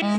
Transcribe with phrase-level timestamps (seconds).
[0.00, 0.10] Hello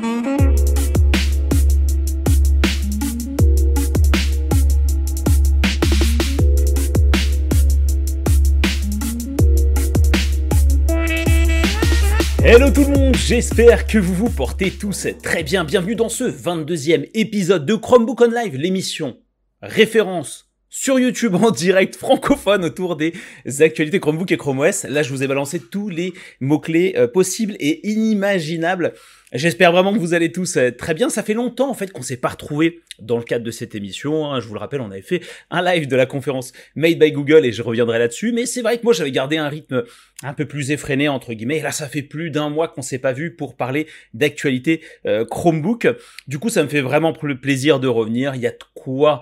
[12.71, 15.63] tout le monde, j'espère que vous vous portez tous très bien.
[15.63, 19.17] Bienvenue dans ce 22e épisode de Chromebook on Live, l'émission
[19.61, 23.13] référence sur YouTube en direct francophone autour des
[23.59, 24.83] actualités Chromebook et Chrome OS.
[24.83, 28.93] Là, je vous ai balancé tous les mots-clés euh, possibles et inimaginables
[29.31, 31.09] J'espère vraiment que vous allez tous euh, très bien.
[31.09, 34.25] Ça fait longtemps en fait qu'on s'est pas retrouvé dans le cadre de cette émission.
[34.25, 34.39] Hein.
[34.39, 35.21] Je vous le rappelle, on avait fait
[35.51, 38.31] un live de la conférence Made by Google et je reviendrai là-dessus.
[38.31, 39.83] Mais c'est vrai que moi j'avais gardé un rythme
[40.23, 41.57] un peu plus effréné entre guillemets.
[41.57, 45.25] Et là, ça fait plus d'un mois qu'on s'est pas vu pour parler d'actualité euh,
[45.25, 45.87] Chromebook.
[46.27, 48.33] Du coup, ça me fait vraiment le plaisir de revenir.
[48.33, 49.21] Il y a de quoi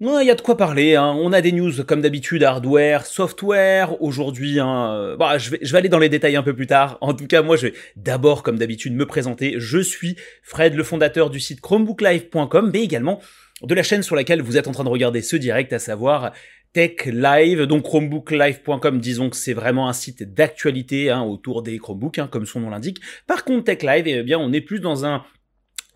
[0.00, 0.94] il y a de quoi parler.
[0.94, 1.14] Hein.
[1.18, 4.00] On a des news comme d'habitude, hardware, software.
[4.00, 6.98] Aujourd'hui, hein, bah, je, vais, je vais aller dans les détails un peu plus tard.
[7.00, 9.54] En tout cas, moi, je vais d'abord, comme d'habitude, me présenter.
[9.58, 13.20] Je suis Fred, le fondateur du site chromebooklive.com, mais également
[13.62, 16.32] de la chaîne sur laquelle vous êtes en train de regarder ce direct, à savoir
[16.72, 17.62] Tech Live.
[17.62, 22.46] Donc chromebooklive.com, disons que c'est vraiment un site d'actualité hein, autour des Chromebooks, hein, comme
[22.46, 23.00] son nom l'indique.
[23.26, 25.24] Par contre, Tech Live, eh bien, on est plus dans un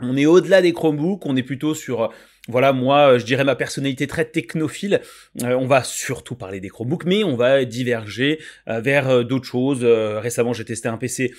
[0.00, 2.10] on est au-delà des Chromebooks, on est plutôt sur
[2.48, 5.00] voilà, moi, euh, je dirais ma personnalité très technophile.
[5.42, 9.84] Euh, on va surtout parler des Chromebooks, mais on va diverger euh, vers d'autres choses.
[9.84, 11.32] récemment, j'ai testé un PC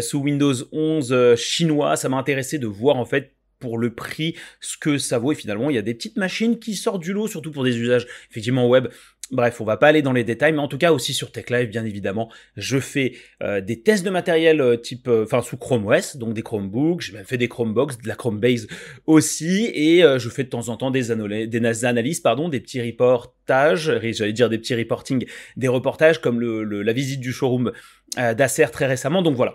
[0.00, 1.96] sous Windows 11 chinois.
[1.96, 5.34] Ça m'a intéressé de voir en fait pour le prix ce que ça vaut et
[5.34, 8.06] finalement il y a des petites machines qui sortent du lot surtout pour des usages
[8.30, 8.86] effectivement web
[9.30, 11.68] Bref, on va pas aller dans les détails, mais en tout cas aussi sur TechLive,
[11.68, 13.12] bien évidemment, je fais
[13.42, 17.02] euh, des tests de matériel euh, type, euh, enfin sous Chrome OS, donc des Chromebooks,
[17.02, 18.66] j'ai même fait des Chromebox, de la Chromebase
[19.04, 21.10] aussi, et je fais de temps en temps des,
[21.84, 25.26] analyses, pardon, des petits reportages, j'allais dire des petits reporting,
[25.56, 27.72] des reportages comme la visite du showroom
[28.16, 29.20] d'Acer très récemment.
[29.22, 29.54] Donc voilà.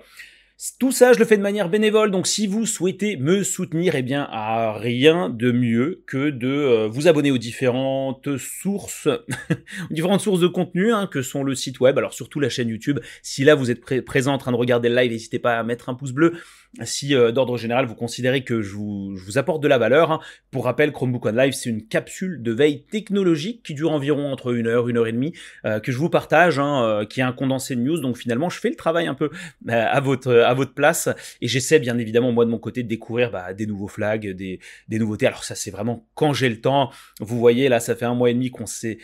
[0.79, 4.01] Tout ça, je le fais de manière bénévole, donc si vous souhaitez me soutenir, eh
[4.01, 10.21] bien, à rien de mieux que de euh, vous abonner aux différentes sources, aux différentes
[10.21, 12.99] sources de contenu, hein, que sont le site web, alors surtout la chaîne YouTube.
[13.23, 15.89] Si là vous êtes présent en train de regarder le live, n'hésitez pas à mettre
[15.89, 16.33] un pouce bleu
[16.81, 20.11] si euh, d'ordre général vous considérez que je vous, je vous apporte de la valeur.
[20.11, 20.19] Hein.
[20.51, 24.53] Pour rappel, Chromebook One Live, c'est une capsule de veille technologique qui dure environ entre
[24.55, 25.33] une heure, une heure et demie,
[25.65, 27.99] euh, que je vous partage, hein, euh, qui est un condensé de news.
[27.99, 29.29] Donc finalement, je fais le travail un peu
[29.67, 31.09] à votre à votre place
[31.41, 34.59] et j'essaie bien évidemment moi de mon côté de découvrir bah, des nouveaux flags, des,
[34.87, 35.27] des nouveautés.
[35.27, 36.89] Alors ça, c'est vraiment quand j'ai le temps.
[37.19, 38.97] Vous voyez là, ça fait un mois et demi qu'on s'est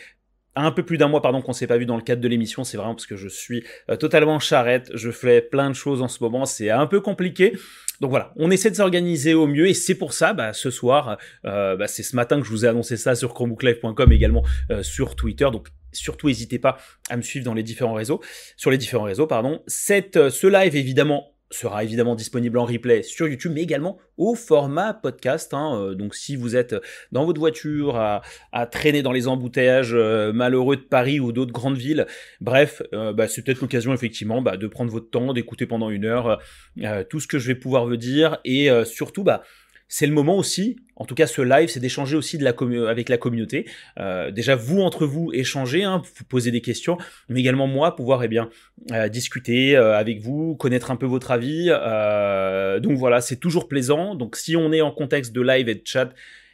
[0.62, 2.64] un peu plus d'un mois pardon qu'on s'est pas vu dans le cadre de l'émission,
[2.64, 6.08] c'est vraiment parce que je suis euh, totalement charrette, je fais plein de choses en
[6.08, 7.56] ce moment, c'est un peu compliqué.
[8.00, 11.18] Donc voilà, on essaie de s'organiser au mieux et c'est pour ça, bah, ce soir,
[11.44, 14.82] euh, bah, c'est ce matin que je vous ai annoncé ça sur chromebooklive.com également euh,
[14.82, 15.48] sur Twitter.
[15.52, 16.78] Donc surtout n'hésitez pas
[17.10, 18.22] à me suivre dans les différents réseaux,
[18.56, 19.62] sur les différents réseaux pardon.
[19.66, 24.94] Cette, ce live évidemment sera évidemment disponible en replay sur YouTube, mais également au format
[24.94, 25.52] podcast.
[25.52, 25.80] Hein.
[25.80, 26.76] Euh, donc si vous êtes
[27.12, 28.22] dans votre voiture à,
[28.66, 32.06] traîner dans les embouteillages euh, malheureux de Paris ou d'autres grandes villes,
[32.40, 36.04] bref, euh, bah, c'est peut-être l'occasion effectivement bah, de prendre votre temps, d'écouter pendant une
[36.04, 36.40] heure
[37.08, 39.42] tout ce que je vais pouvoir vous dire, et surtout, bah,
[39.92, 43.66] c'est le moment aussi, en tout cas ce live, c'est d'échanger aussi avec la communauté.
[43.98, 46.96] Euh, déjà vous entre vous échanger, hein, vous poser des questions,
[47.28, 48.50] mais également moi pouvoir eh bien
[48.92, 51.66] euh, discuter euh, avec vous, connaître un peu votre avis.
[52.80, 54.14] donc voilà, c'est toujours plaisant.
[54.14, 56.10] Donc si on est en contexte de live et de chat,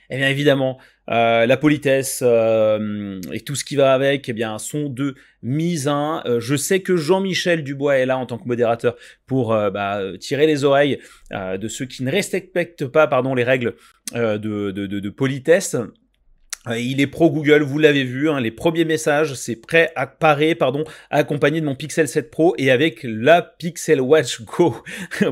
[0.08, 4.58] eh bien évidemment, euh, la politesse euh, et tout ce qui va avec, eh bien,
[4.58, 8.48] sont de mise à euh, je sais que Jean-Michel Dubois est là en tant que
[8.48, 8.96] modérateur
[9.26, 10.98] pour bah, tirer les oreilles
[11.32, 13.74] de ceux qui ne respectent pas, pardon, les règles
[14.14, 15.76] de, politesse.
[16.68, 20.06] Euh, il est pro Google, vous l'avez vu, hein, les premiers messages, c'est prêt à
[20.06, 24.82] parer, pardon, accompagné de mon Pixel 7 Pro et avec la Pixel Watch Go.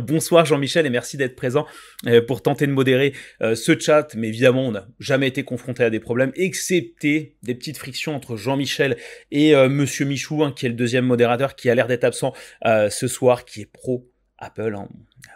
[0.00, 1.66] Bonsoir Jean-Michel et merci d'être présent
[2.06, 4.14] euh, pour tenter de modérer euh, ce chat.
[4.14, 8.36] Mais évidemment, on n'a jamais été confronté à des problèmes, excepté des petites frictions entre
[8.36, 8.96] Jean-Michel
[9.30, 12.32] et Monsieur Michou, hein, qui est le deuxième modérateur qui a l'air d'être absent
[12.64, 14.08] ce soir, qui est pro
[14.38, 14.74] Apple.
[14.76, 14.88] Hein.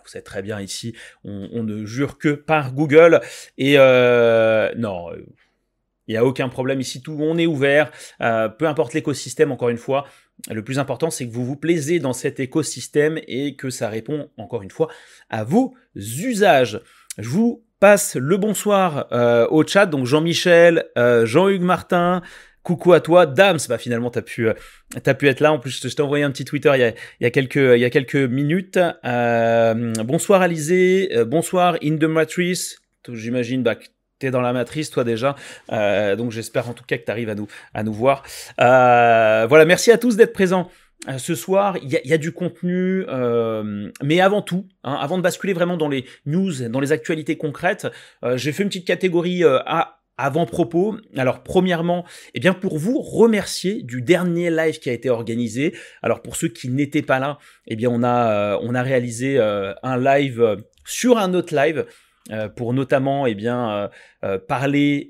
[0.04, 0.94] Vous savez très bien ici,
[1.24, 3.20] on, on, ne jure que par Google.
[3.56, 5.08] Et non
[6.08, 9.68] il n'y a aucun problème ici, tout on est ouvert, euh, peu importe l'écosystème, encore
[9.68, 10.06] une fois.
[10.50, 14.30] Le plus important, c'est que vous vous plaisez dans cet écosystème et que ça répond,
[14.38, 14.88] encore une fois,
[15.28, 16.80] à vos usages.
[17.18, 22.22] Je vous passe le bonsoir euh, au chat, donc Jean-Michel, euh, Jean-Hugues Martin,
[22.62, 25.80] coucou à toi, Dams, bah finalement tu as pu, as pu être là, en plus
[25.82, 27.84] je t'ai envoyé un petit Twitter il y a, il y a, quelques, il y
[27.84, 28.78] a quelques minutes.
[29.04, 32.78] bonsoir Alizé, bonsoir In The Matrice,
[33.08, 33.76] j'imagine bah,
[34.18, 35.36] t'es dans la matrice toi déjà,
[35.72, 38.22] euh, donc j'espère en tout cas que tu arrives à nous, à nous voir.
[38.60, 40.70] Euh, voilà, merci à tous d'être présents
[41.16, 43.06] ce soir, il y, a du contenu,
[44.02, 47.86] mais avant tout, hein, avant de basculer vraiment dans les news, dans les actualités concrètes,
[48.34, 50.96] j'ai fait une petite catégorie à avant-propos.
[51.16, 52.04] Alors premièrement,
[52.34, 55.74] eh bien pour vous remercier du dernier live qui a été organisé.
[56.02, 59.38] Alors pour ceux qui n'étaient pas là, eh bien on a euh, on a réalisé
[59.38, 61.86] euh, un live euh, sur un autre live
[62.56, 63.90] pour notamment eh bien
[64.46, 65.08] parler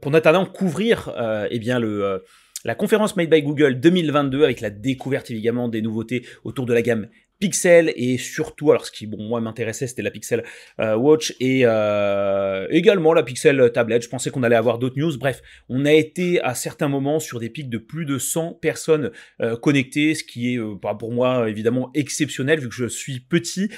[0.00, 1.12] pour notamment couvrir
[1.50, 2.22] eh bien le
[2.64, 6.82] la conférence Made by Google 2022 avec la découverte évidemment des nouveautés autour de la
[6.82, 10.42] gamme Pixel et surtout, alors ce qui bon moi m'intéressait c'était la Pixel
[10.80, 14.00] euh, Watch et euh, également la Pixel Tablet.
[14.00, 15.16] Je pensais qu'on allait avoir d'autres news.
[15.18, 19.10] Bref, on a été à certains moments sur des pics de plus de 100 personnes
[19.42, 23.68] euh, connectées, ce qui est bah, pour moi évidemment exceptionnel vu que je suis petit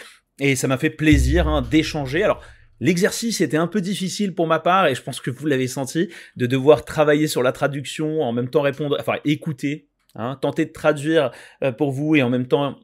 [0.41, 2.23] et ça m'a fait plaisir hein, d'échanger.
[2.23, 2.43] Alors
[2.81, 6.11] L'exercice était un peu difficile pour ma part et je pense que vous l'avez senti
[6.37, 10.71] de devoir travailler sur la traduction, en même temps répondre, enfin écouter, hein, tenter de
[10.71, 11.33] traduire
[11.77, 12.79] pour vous et en même temps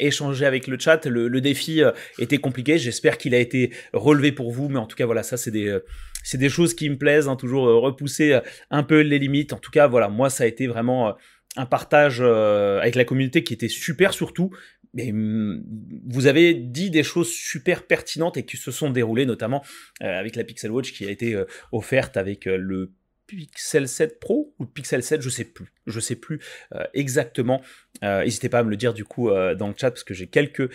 [0.00, 1.06] échanger avec le chat.
[1.06, 2.78] Le, défi euh, était compliqué.
[2.78, 4.68] J'espère qu'il a été relevé pour vous.
[4.68, 5.84] Mais en tout cas, voilà, ça, c'est des, euh,
[6.24, 7.28] c'est des choses qui me plaisent.
[7.28, 8.38] Hein, toujours euh, repousser
[8.70, 9.52] un peu les limites.
[9.52, 11.14] En tout cas, voilà, moi, ça a été vraiment
[11.56, 14.50] un partage avec la communauté qui était super surtout.
[14.94, 15.64] Mais mm,
[16.06, 19.62] vous avez dit des choses super pertinentes et qui se sont déroulées, notamment
[20.00, 21.40] avec la Pixel Watch qui a été
[21.72, 22.92] offerte avec le
[23.36, 26.40] Pixel 7 Pro ou Pixel 7, je sais plus, je sais plus
[26.74, 27.62] euh, exactement.
[28.02, 30.14] Euh, n'hésitez pas à me le dire du coup euh, dans le chat parce que
[30.14, 30.68] j'ai quelques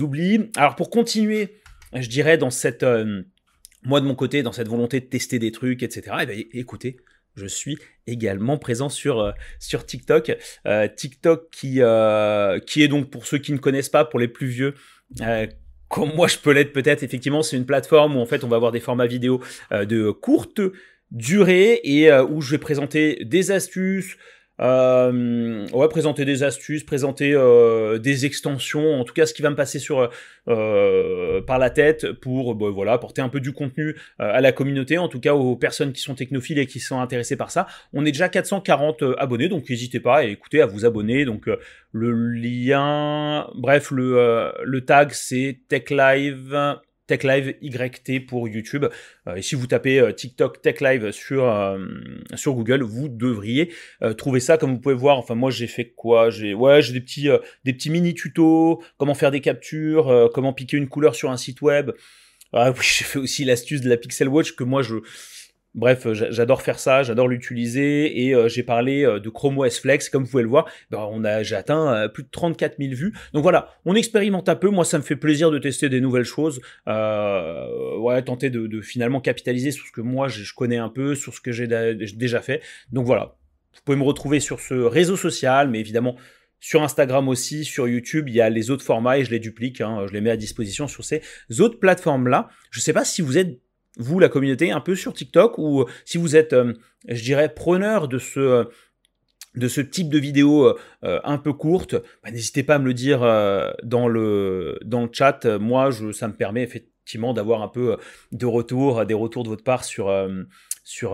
[0.00, 0.50] oublis.
[0.56, 1.60] Alors pour continuer,
[1.94, 2.84] je dirais dans cette,
[3.82, 6.16] moi de mon côté, dans cette volonté de tester des trucs, etc.
[6.22, 6.96] Eh ben, écoutez,
[7.40, 10.36] je suis également présent sur, sur TikTok.
[10.96, 11.80] TikTok qui,
[12.66, 14.74] qui est donc, pour ceux qui ne connaissent pas, pour les plus vieux,
[15.88, 18.56] comme moi je peux l'être peut-être, effectivement, c'est une plateforme où en fait on va
[18.56, 19.40] avoir des formats vidéo
[19.70, 20.60] de courtes
[21.10, 24.16] durée et euh, où je vais présenter des astuces,
[24.60, 29.50] euh, ouais, présenter des astuces, présenter euh, des extensions, en tout cas ce qui va
[29.50, 30.10] me passer sur
[30.48, 34.98] euh, par la tête pour bah, voilà apporter un peu du contenu à la communauté,
[34.98, 37.66] en tout cas aux personnes qui sont technophiles et qui sont intéressées par ça.
[37.92, 41.24] On est déjà 440 abonnés, donc n'hésitez pas à écouter, à vous abonner.
[41.24, 41.48] Donc
[41.92, 46.80] le lien, bref, le, le tag c'est Tech Live
[47.10, 48.86] Tech Live YT pour YouTube.
[49.26, 51.76] Euh, et si vous tapez euh, TikTok Tech Live sur, euh,
[52.46, 53.72] Google, vous devriez
[54.16, 54.58] trouver ça.
[54.58, 56.30] Comme vous pouvez voir, enfin moi j'ai fait quoi?
[56.30, 57.28] J'ai ouais, des petits,
[57.64, 61.90] petits mini tutos, comment faire des captures, comment piquer une couleur sur un site web.
[62.52, 64.96] Ah, oui, j'ai fait aussi l'astuce de la Pixel Watch que moi je
[65.76, 70.08] Bref, j'adore faire ça, j'adore l'utiliser et euh, j'ai parlé euh, de Chrome OS Flex,
[70.08, 73.14] comme vous pouvez le voir, a j'ai atteint euh, plus de 34 000 vues.
[73.34, 74.68] Donc voilà, on expérimente un peu.
[74.68, 79.70] Moi, ça me fait plaisir de tester des nouvelles choses, ouais, tenter de, finalement capitaliser
[79.70, 82.62] sur ce que moi je connais un peu, sur ce que j'ai déjà fait.
[82.90, 83.36] Donc voilà,
[83.74, 86.16] vous pouvez me retrouver sur ce réseau social, mais évidemment
[86.58, 89.80] sur Instagram aussi, sur YouTube, il y a les autres formats et je les duplique,
[89.80, 91.22] hein, je les mets à disposition sur ces
[91.58, 92.50] autres plateformes-là.
[92.70, 93.60] Je ne sais pas si vous êtes
[93.98, 96.74] vous, la communauté, un peu sur TikTok, ou si vous êtes, euh,
[97.08, 98.68] je dirais, preneur de ce,
[99.56, 102.94] de ce type de vidéo euh, un peu courte, bah, n'hésitez pas à me le
[102.94, 105.44] dire euh, dans, le, dans le chat.
[105.44, 107.96] Moi, ça me permet effectivement d'avoir un peu
[108.30, 110.14] de retour, des retours de votre part sur,
[110.84, 111.12] sur,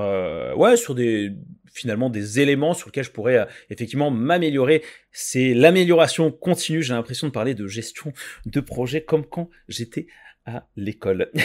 [0.57, 1.33] ouais, sur des,
[1.73, 4.83] finalement des éléments sur lesquels je pourrais effectivement m'améliorer.
[5.11, 6.83] C'est l'amélioration continue.
[6.83, 8.13] J'ai l'impression de parler de gestion
[8.45, 10.07] de projet comme quand j'étais
[10.45, 11.31] à l'école.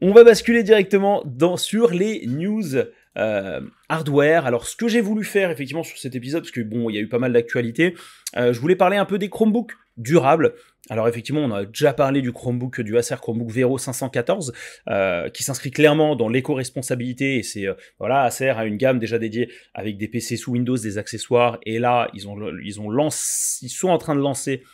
[0.00, 1.22] On va basculer directement
[1.56, 2.76] sur les news
[3.16, 4.44] euh, hardware.
[4.44, 6.98] Alors, ce que j'ai voulu faire effectivement sur cet épisode, parce que bon, il y
[6.98, 7.94] a eu pas mal d'actualités,
[8.36, 10.54] euh, je voulais parler un peu des Chromebooks durables.
[10.90, 14.52] Alors effectivement, on a déjà parlé du Chromebook, du Acer Chromebook Vero 514,
[14.88, 17.38] euh, qui s'inscrit clairement dans l'éco-responsabilité.
[17.38, 17.66] Et c'est
[17.98, 21.58] voilà, Acer a une gamme déjà dédiée avec des PC sous Windows, des accessoires.
[21.64, 24.64] Et là, ils ont ils ont lancé, ils sont en train de lancer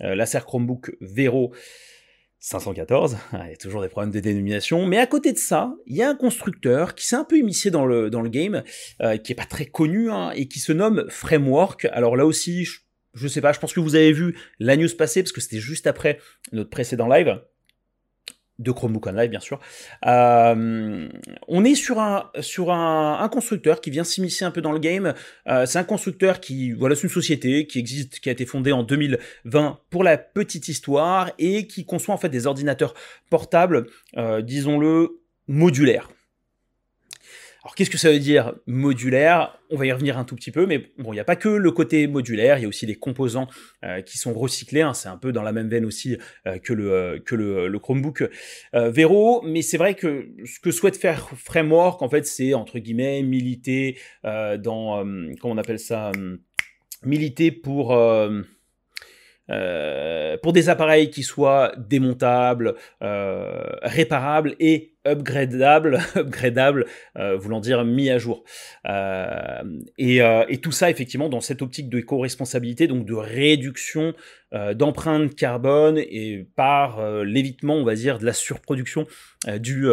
[0.00, 1.52] l'Acer Chromebook Vero
[2.40, 5.96] 514, il y a toujours des problèmes de dénomination, mais à côté de ça, il
[5.96, 8.64] y a un constructeur qui s'est un peu immiscé dans le, dans le game,
[9.02, 11.84] euh, qui est pas très connu, hein, et qui se nomme Framework.
[11.92, 12.80] Alors là aussi, je,
[13.14, 15.60] je sais pas, je pense que vous avez vu la news passer, parce que c'était
[15.60, 16.18] juste après
[16.52, 17.40] notre précédent live
[18.60, 19.58] de Chromebook Live bien sûr.
[20.06, 21.08] Euh,
[21.48, 25.14] on est sur un sur un, constructeur qui vient s'immiscer un peu dans le game.
[25.48, 28.72] Euh, c'est un constructeur qui voilà c'est une société qui existe qui a été fondée
[28.72, 32.94] en 2020 pour la petite histoire et qui conçoit en fait des ordinateurs
[33.30, 33.86] portables,
[34.16, 36.08] euh, disons-le modulaires.
[37.62, 39.58] Alors qu'est-ce que ça veut dire modulaire?
[39.68, 41.48] On va y revenir un tout petit peu, mais bon, il n'y a pas que
[41.48, 43.48] le côté modulaire, il y a aussi les composants
[43.84, 44.80] euh, qui sont recyclés.
[44.80, 44.94] Hein.
[44.94, 48.28] c'est un peu dans la même veine aussi euh, que, le, euh, que le, Chromebook
[48.72, 53.22] Vero, mais c'est vrai que ce que souhaite faire Framework, en fait, c'est entre guillemets
[53.22, 55.02] militer dans
[55.40, 56.12] comment on appelle ça
[57.04, 57.88] militer pour
[60.42, 66.86] pour des appareils qui soient démontables, réparables et upgradables, upgradables
[67.16, 68.44] euh, voulant dire mis à jour.
[69.98, 74.14] Et, et, tout ça effectivement dans cette optique de éco-responsabilité, donc de réduction
[74.74, 79.06] d'empreinte carbone et par l'évitement, on va dire, de la surproduction
[79.58, 79.86] du,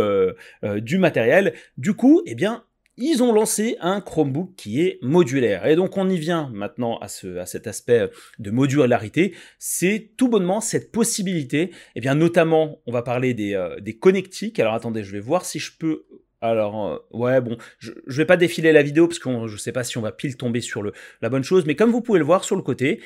[0.64, 1.54] du matériel.
[1.78, 2.64] Du coup, eh bien,
[2.98, 5.66] ils ont lancé un Chromebook qui est modulaire.
[5.68, 9.36] Et donc on y vient maintenant à, ce, à cet aspect de modularité.
[9.60, 13.98] C'est tout bonnement cette possibilité, et eh bien notamment on va parler des, euh, des
[13.98, 14.60] connectiques.
[14.60, 16.06] Alors attendez, je vais voir si je peux...
[16.40, 19.58] Alors, euh, ouais, bon, je, ne vais pas défiler la vidéo parce que je ne
[19.58, 22.02] sais pas si on va pile tomber sur le, la bonne chose, mais comme vous
[22.02, 23.02] pouvez le voir sur le côté,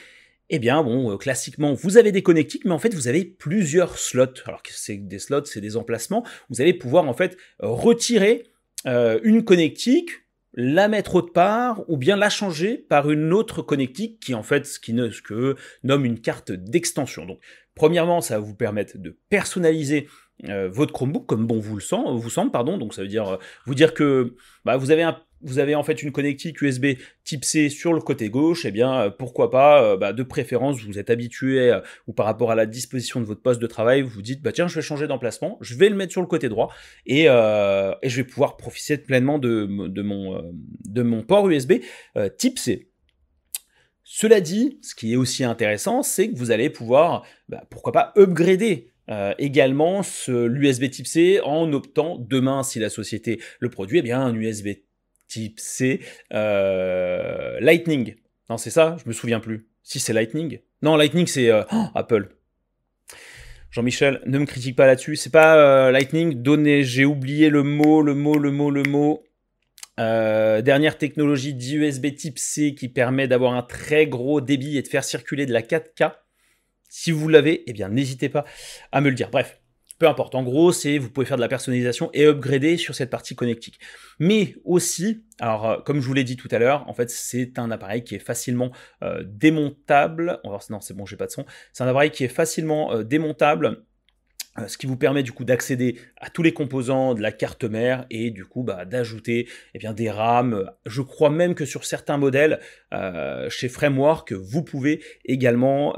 [0.50, 3.98] eh bien, bon, euh, classiquement, vous avez des connectiques, mais en fait, vous avez plusieurs
[3.98, 4.34] slots.
[4.46, 6.26] Alors que c'est des slots, c'est des emplacements.
[6.50, 8.51] Vous allez pouvoir en fait retirer
[8.88, 10.12] euh, une connectique,
[10.54, 14.66] la mettre autre part, ou bien la changer par une autre connectique qui en fait
[14.66, 17.26] ce qui ne, ce que nomme une carte d'extension.
[17.26, 17.40] Donc
[17.76, 20.08] premièrement, ça va vous permettre de personnaliser
[20.50, 22.78] euh, votre Chromebook comme bon vous le sent, vous semble, pardon.
[22.78, 25.10] Donc ça veut dire euh, vous dire que bah, vous avez
[25.44, 28.72] vous avez en fait une connectique USB type C sur le côté gauche, et eh
[28.72, 31.76] bien euh, pourquoi pas, bah, de préférence, vous êtes habitué
[32.08, 34.52] ou par rapport à la disposition de votre poste de travail, vous vous dites bah
[34.52, 36.74] tiens je vais changer d'emplacement, je vais le mettre sur le côté droit
[37.06, 40.54] et, je vais pouvoir profiter pleinement de, de mon,
[40.86, 41.74] de mon port USB
[42.38, 42.92] type C.
[44.04, 48.12] Cela dit, ce qui est aussi intéressant, c'est que vous allez pouvoir, bah, pourquoi pas,
[48.18, 48.91] upgrader
[49.38, 54.34] également l'USB type C en optant demain, si la société le produit, eh bien un
[54.34, 54.70] USB
[55.32, 56.02] type C.
[56.34, 58.16] Euh, Lightning.
[58.50, 58.98] Non, c'est ça?
[59.04, 59.68] Je me souviens plus.
[59.84, 60.60] Si c'est Lightning.
[60.82, 62.30] Non, Lightning, c'est euh, oh, Apple.
[63.72, 65.16] Jean-Michel, ne me critique pas là-dessus.
[65.16, 66.42] C'est pas euh, Lightning.
[66.42, 69.24] Donné, j'ai oublié le mot, le mot, le mot, le mot.
[69.98, 75.06] dernière technologie d'USB type C qui permet d'avoir un très gros débit et de faire
[75.06, 76.12] circuler de la 4K.
[76.94, 78.44] Si vous l'avez, eh bien n'hésitez pas
[78.92, 79.30] à me le dire.
[79.32, 79.62] Bref,
[79.98, 80.36] peu importe.
[80.36, 83.80] En gros, vous pouvez faire de la personnalisation et upgrader sur cette partie connectique.
[84.20, 87.58] Mais aussi, alors euh, comme je vous l'ai dit tout à l'heure, en fait, c'est
[87.60, 90.42] un appareil qui est facilement euh, démontable.
[90.44, 91.46] Non, c'est bon, j'ai pas de son.
[91.72, 93.86] C'est un appareil qui est facilement euh, démontable.
[94.68, 98.06] Ce qui vous permet du coup d'accéder à tous les composants de la carte mère
[98.10, 100.70] et du coup bah, d'ajouter eh des RAM.
[100.86, 102.60] Je crois même que sur certains modèles
[103.50, 105.96] chez Framework, vous pouvez également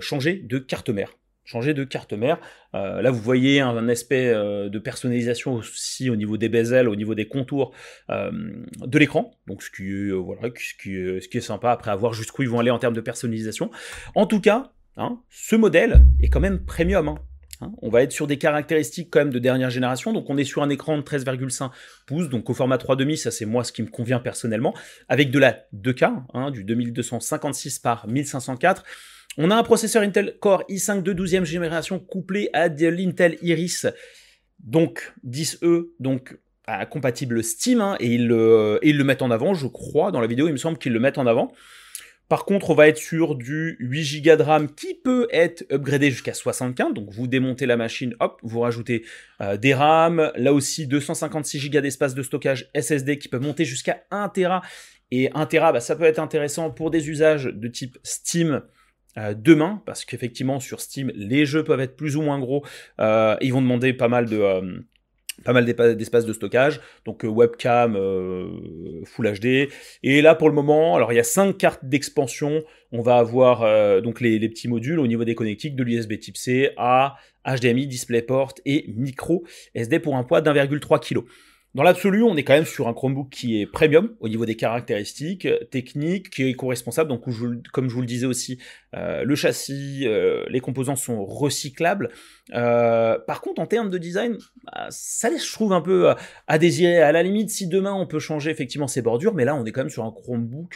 [0.00, 1.14] changer de carte mère
[1.44, 2.38] changer de carte mère.
[2.74, 6.96] Euh, là, vous voyez un, aspect euh, de personnalisation aussi au niveau des bezels, au
[6.96, 7.72] niveau des contours
[8.10, 8.30] euh,
[8.78, 9.32] de l'écran.
[9.46, 10.74] Donc, ce qui, voilà, ce,
[11.28, 13.70] qui, est sympa après avoir jusqu'où ils vont aller en termes de personnalisation.
[14.14, 17.08] En tout cas, hein, ce modèle est quand même premium.
[17.08, 17.18] Hein.
[17.62, 20.44] Hein, on va être sur des caractéristiques quand même de dernière génération, donc on est
[20.44, 21.70] sur un écran de 13,5
[22.06, 24.74] pouces, donc au format 3,5, ça c'est moi ce qui me convient personnellement,
[25.08, 28.84] avec de la 2K, du 2256 par 1504,
[29.38, 33.86] on a un processeur Intel Core i5 de 12e génération couplé à de l'Intel Iris,
[34.58, 36.38] donc 10E, donc
[36.90, 40.52] compatible Steam, hein, et, ils le mettent en avant, je crois, dans la vidéo, il
[40.52, 41.52] me semble qu'ils le mettent en avant.
[42.32, 46.10] Par contre, on va être sur du 8 Go de RAM qui peut être upgradé
[46.10, 46.94] jusqu'à 75.
[46.94, 49.04] Donc vous démontez la machine, hop, vous rajoutez
[49.42, 50.32] euh, des RAM.
[50.36, 54.62] Là aussi, 256 Go d'espace de stockage SSD qui peuvent monter jusqu'à 1 Tera.
[55.10, 58.62] Et 1 Tera, bah, ça peut être intéressant pour des usages de type Steam,
[59.18, 62.64] euh, demain, parce qu'effectivement sur Steam, les jeux peuvent être plus ou moins gros.
[62.98, 64.82] Euh, ils vont demander pas mal de
[65.44, 67.94] pas mal d'espace de stockage, donc webcam
[69.04, 69.68] Full HD.
[70.02, 72.62] Et là pour le moment, alors il y a cinq cartes d'expansion.
[72.92, 76.36] On va avoir donc les, les, petits modules au niveau des connectiques de l'USB Type
[76.36, 79.44] C à HDMI, DisplayPort et micro
[79.74, 81.24] SD pour un poids d'1,3 kg.
[81.74, 84.56] Dans l'absolu, on est quand même sur un Chromebook qui est premium au niveau des
[84.56, 87.08] caractéristiques techniques, qui est éco-responsable.
[87.08, 87.22] Donc,
[87.72, 88.58] comme je vous le disais aussi,
[88.94, 92.10] euh, le châssis, euh, les composants sont recyclables.
[92.52, 96.12] Euh, par contre, en termes de design, bah, ça laisse, je trouve, un peu
[96.46, 96.98] à désirer.
[96.98, 99.72] À la limite, si demain on peut changer effectivement ses bordures, mais là, on est
[99.72, 100.74] quand même sur un Chromebook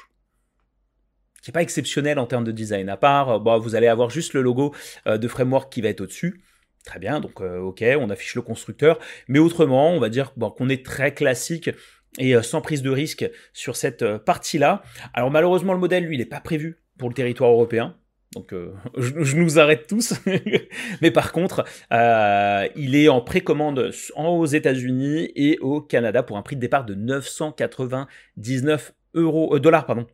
[1.42, 2.88] qui n'est pas exceptionnel en termes de design.
[2.88, 4.74] À part, bah, vous allez avoir juste le logo
[5.04, 6.40] de framework qui va être au-dessus.
[6.86, 10.68] Très bien, donc euh, ok, on affiche le constructeur, mais autrement, on va dire qu'on
[10.68, 11.68] est très classique
[12.16, 14.82] et euh, sans prise de risque sur cette euh, partie-là.
[15.12, 17.96] Alors malheureusement, le modèle, lui, il n'est pas prévu pour le territoire européen.
[18.34, 18.54] Donc
[18.96, 20.14] je, nous arrête tous.
[21.02, 26.54] mais par contre, il est en précommande aux États-Unis et au Canada pour un prix
[26.54, 29.86] de départ de 999 euros, dollars.
[29.86, 30.06] Pardon.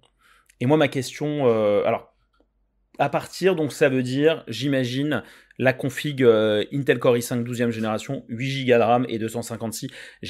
[0.60, 1.46] Et moi, ma question,
[1.84, 2.11] alors
[2.98, 5.22] à partir, donc ça veut dire, j'imagine,
[5.58, 9.88] la config euh, Intel Core i5 12e génération, 8 Go de RAM et 256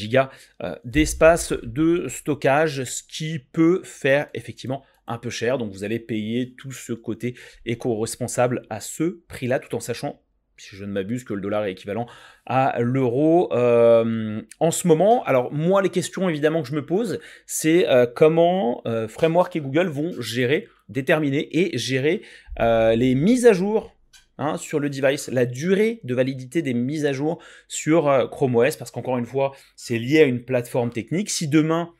[0.08, 0.18] Go
[0.62, 5.98] euh, d'espace de stockage, ce qui peut faire effectivement un peu cher, donc vous allez
[5.98, 7.34] payer tout ce côté
[7.66, 10.20] éco-responsable à ce prix-là, tout en sachant
[10.58, 12.06] si je ne m'abuse, que le dollar est équivalent
[12.46, 15.24] à l'euro euh, en ce moment.
[15.24, 20.12] Alors moi, les questions évidemment que je me pose, c'est comment Framework et Google vont
[20.20, 22.22] gérer, déterminer et gérer
[22.58, 23.96] les mises à jour
[24.38, 28.76] hein, sur le device, la durée de validité des mises à jour sur Chrome OS,
[28.76, 31.30] parce qu'encore une fois, c'est lié à une plateforme technique.
[31.30, 31.92] Si demain,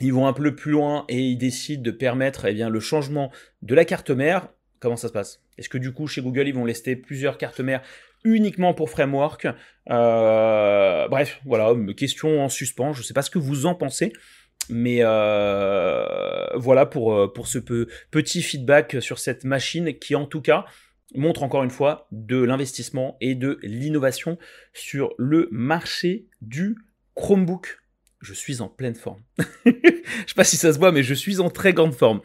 [0.00, 3.30] ils vont un peu plus loin et ils décident de permettre eh le changement
[3.62, 4.48] de la carte mère,
[4.82, 5.40] Comment ça se passe?
[5.58, 7.82] Est-ce que du coup, chez Google, ils vont laisser plusieurs cartes mères
[8.24, 9.46] uniquement pour framework?
[9.90, 12.92] Euh, Bref, voilà, question en suspens.
[12.92, 14.12] Je ne sais pas ce que vous en pensez.
[14.72, 20.40] Mais euh, voilà pour, euh, pour ce petit feedback sur cette machine qui, en tout
[20.40, 20.64] cas,
[21.14, 24.38] montre encore une fois de l'investissement et de l'innovation
[24.72, 26.78] sur le marché du
[27.14, 27.80] Chromebook.
[28.22, 29.20] Je suis en pleine forme.
[29.66, 32.22] je ne sais pas si ça se voit, mais je suis en très grande forme.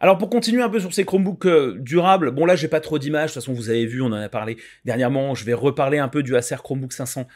[0.00, 2.98] Alors pour continuer un peu sur ces Chromebooks euh, durables, bon là j'ai pas trop
[2.98, 4.56] d'images, de toute façon vous avez vu, on en a parlé
[4.86, 7.26] dernièrement, je vais reparler un peu du Acer Chromebook 500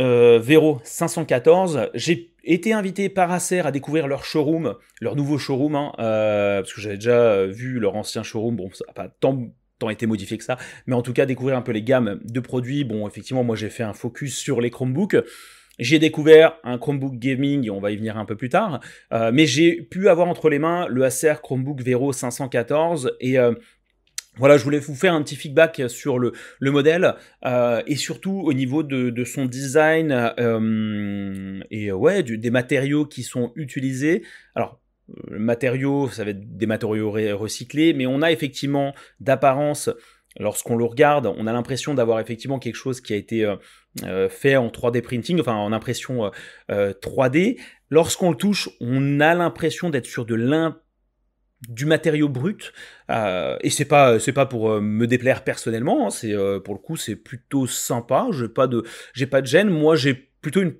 [0.00, 1.90] euh, Vero 514.
[1.94, 6.72] J'ai été invité par Acer à découvrir leur showroom, leur nouveau showroom, hein, euh, parce
[6.72, 9.52] que j'avais déjà vu leur ancien showroom, bon ça n'a pas tant
[9.90, 12.82] été modifié que ça, mais en tout cas découvrir un peu les gammes de produits.
[12.82, 15.16] Bon, effectivement, moi j'ai fait un focus sur les Chromebooks.
[15.78, 18.80] J'ai découvert un Chromebook Gaming, on va y venir un peu plus tard,
[19.12, 23.52] euh, mais j'ai pu avoir entre les mains le Acer Chromebook Vero 514 et euh,
[24.38, 27.14] voilà, je voulais vous faire un petit feedback sur le, le modèle
[27.44, 30.12] euh, et surtout au niveau de, de son design
[31.70, 34.22] et ouais, des matériaux qui sont utilisés.
[34.54, 34.80] Alors,
[35.26, 39.90] le matériau, ça va être des matériaux recyclés, mais on a effectivement d'apparence
[40.38, 43.56] lorsqu'on le regarde, on a l'impression d'avoir effectivement quelque chose qui a été euh,
[44.04, 46.30] euh, fait en 3D printing, enfin en impression
[46.68, 47.56] 3D.
[47.56, 50.80] Euh, lorsqu'on le touche, on a l'impression d'être sur de l'un
[51.68, 52.72] du matériau brut
[53.08, 57.16] et c'est pas c'est pas pour me déplaire personnellement hein, c'est pour le coup c'est
[57.16, 60.74] plutôt sympa j'ai pas de j'ai pas de gêne moi j'ai plutôt une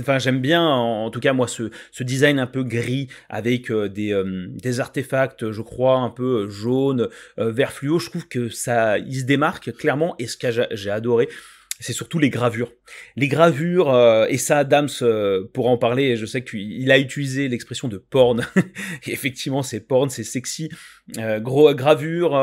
[0.00, 4.12] Enfin, j'aime bien, en, tout cas, moi, ce, design un peu gris avec euh, des,
[4.12, 7.98] euh, des, artefacts, je crois, un peu jaune, euh, vert fluo.
[7.98, 10.14] Je trouve que ça, il se démarque clairement.
[10.18, 11.28] Et ce que j'ai adoré,
[11.82, 12.72] c'est surtout les gravures.
[13.16, 13.94] Les gravures,
[14.28, 14.88] et ça, Adams
[15.52, 18.46] pour en parler, je sais qu'il a utilisé l'expression de porn.
[19.06, 20.70] effectivement, c'est porn, c'est sexy.
[21.40, 22.34] gros gravure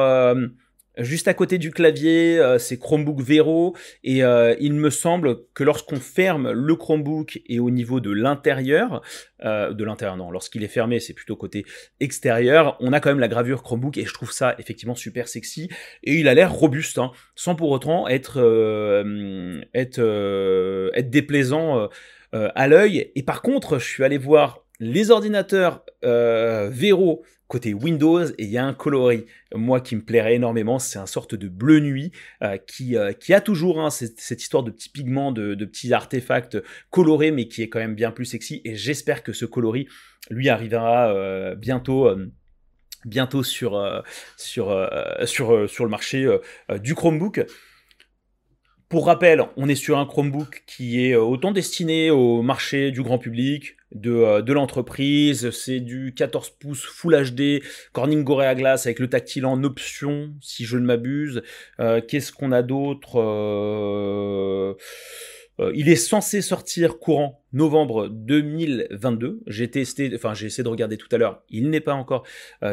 [0.99, 5.63] Juste à côté du clavier, euh, c'est Chromebook Vero et euh, il me semble que
[5.63, 9.01] lorsqu'on ferme le Chromebook et au niveau de l'intérieur,
[9.45, 11.65] euh, de l'intérieur non, lorsqu'il est fermé, c'est plutôt côté
[12.01, 15.69] extérieur, on a quand même la gravure Chromebook et je trouve ça effectivement super sexy
[16.03, 18.39] et il a l'air robuste, hein, sans pour autant être
[19.73, 21.87] être être déplaisant
[22.33, 23.11] à l'œil.
[23.15, 28.57] Et par contre, je suis allé voir les ordinateurs Vero côté Windows et il y
[28.57, 32.11] a un coloris, moi qui me plairait énormément, c'est un sorte de bleu nuit
[32.43, 36.57] euh, qui, euh, qui a toujours hein, cette, histoire de petits pigments, de, petits artefacts
[36.91, 39.87] colorés mais qui est quand même bien plus sexy et j'espère que ce coloris
[40.29, 42.15] lui arrivera euh, bientôt
[43.43, 43.71] sur
[44.69, 46.37] le marché
[46.81, 47.45] du Chromebook.
[48.89, 53.03] Pour rappel, on est sur un Chromebook qui est euh, autant destiné au marché du
[53.03, 55.51] grand public, de, euh, de l'entreprise.
[55.51, 60.65] C'est du 14 pouces Full HD, Corning Gorilla Glass avec le tactile en option, si
[60.65, 61.43] je ne m'abuse.
[61.79, 63.19] Euh, qu'est-ce qu'on a d'autre
[65.73, 69.41] il est censé sortir courant novembre 2022.
[69.45, 71.43] J'ai testé, enfin j'ai essayé de regarder tout à l'heure.
[71.49, 72.25] Il n'est pas encore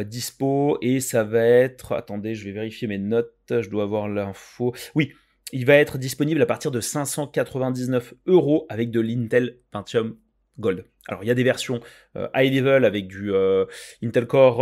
[0.05, 1.90] dispo et ça va être.
[1.90, 3.35] Attendez, je vais vérifier mes notes.
[3.50, 4.72] Je dois avoir l'info.
[4.94, 5.14] Oui,
[5.52, 10.16] il va être disponible à partir de 599 euros avec de l'Intel Pentium
[10.59, 10.85] Gold.
[11.09, 11.80] Alors il y a des versions
[12.16, 13.66] euh, high level avec du euh,
[14.02, 14.61] Intel Core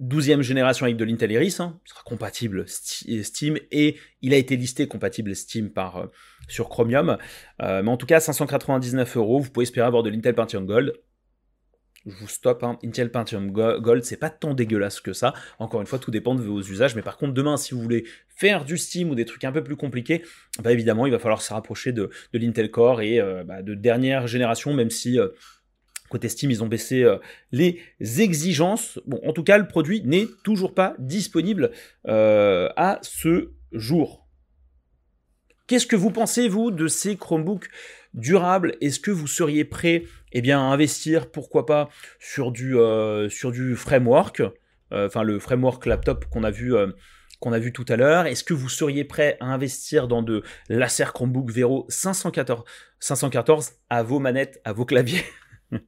[0.00, 4.56] 12e euh, génération avec de l'Intel Iris, hein, sera compatible Steam et il a été
[4.56, 5.70] listé compatible Steam
[6.48, 7.18] sur Chromium.
[7.58, 10.92] mais en tout cas 599 euros, vous pouvez espérer avoir de l'Intel Pentium Gold
[12.06, 12.78] je vous stoppe, hein.
[12.82, 15.34] Intel Pentium Gold, c'est pas tant dégueulasse que ça.
[15.58, 16.94] Encore une fois, tout dépend de vos usages.
[16.96, 19.62] Mais par contre, demain, si vous voulez faire du Steam ou des trucs un peu
[19.62, 20.22] plus compliqués,
[20.62, 24.26] bah évidemment, il va falloir se rapprocher de, l'Intel Core et euh, bah, de dernière
[24.26, 25.28] génération, même si euh,
[26.08, 27.18] côté Steam, ils ont baissé euh,
[27.52, 28.98] les exigences.
[29.06, 31.70] Bon, en tout cas, le produit n'est toujours pas disponible
[32.06, 34.26] à ce jour.
[35.66, 37.68] Qu'est-ce que vous pensez, vous, de ces Chromebooks
[38.14, 38.76] durables?
[38.80, 41.88] Est-ce que vous seriez prêt eh bien, investir, pourquoi pas,
[42.18, 43.28] sur du, euh,
[43.76, 44.40] framework
[44.92, 46.74] euh, Enfin, le framework laptop qu'on a vu...
[46.74, 46.88] Euh,
[47.40, 48.26] qu'on tout à l'heure.
[48.26, 52.64] Est-ce que vous seriez prêt à investir dans de l'Acer Chromebook Vero 514,
[52.98, 55.24] 514 à vos manettes, à vos claviers?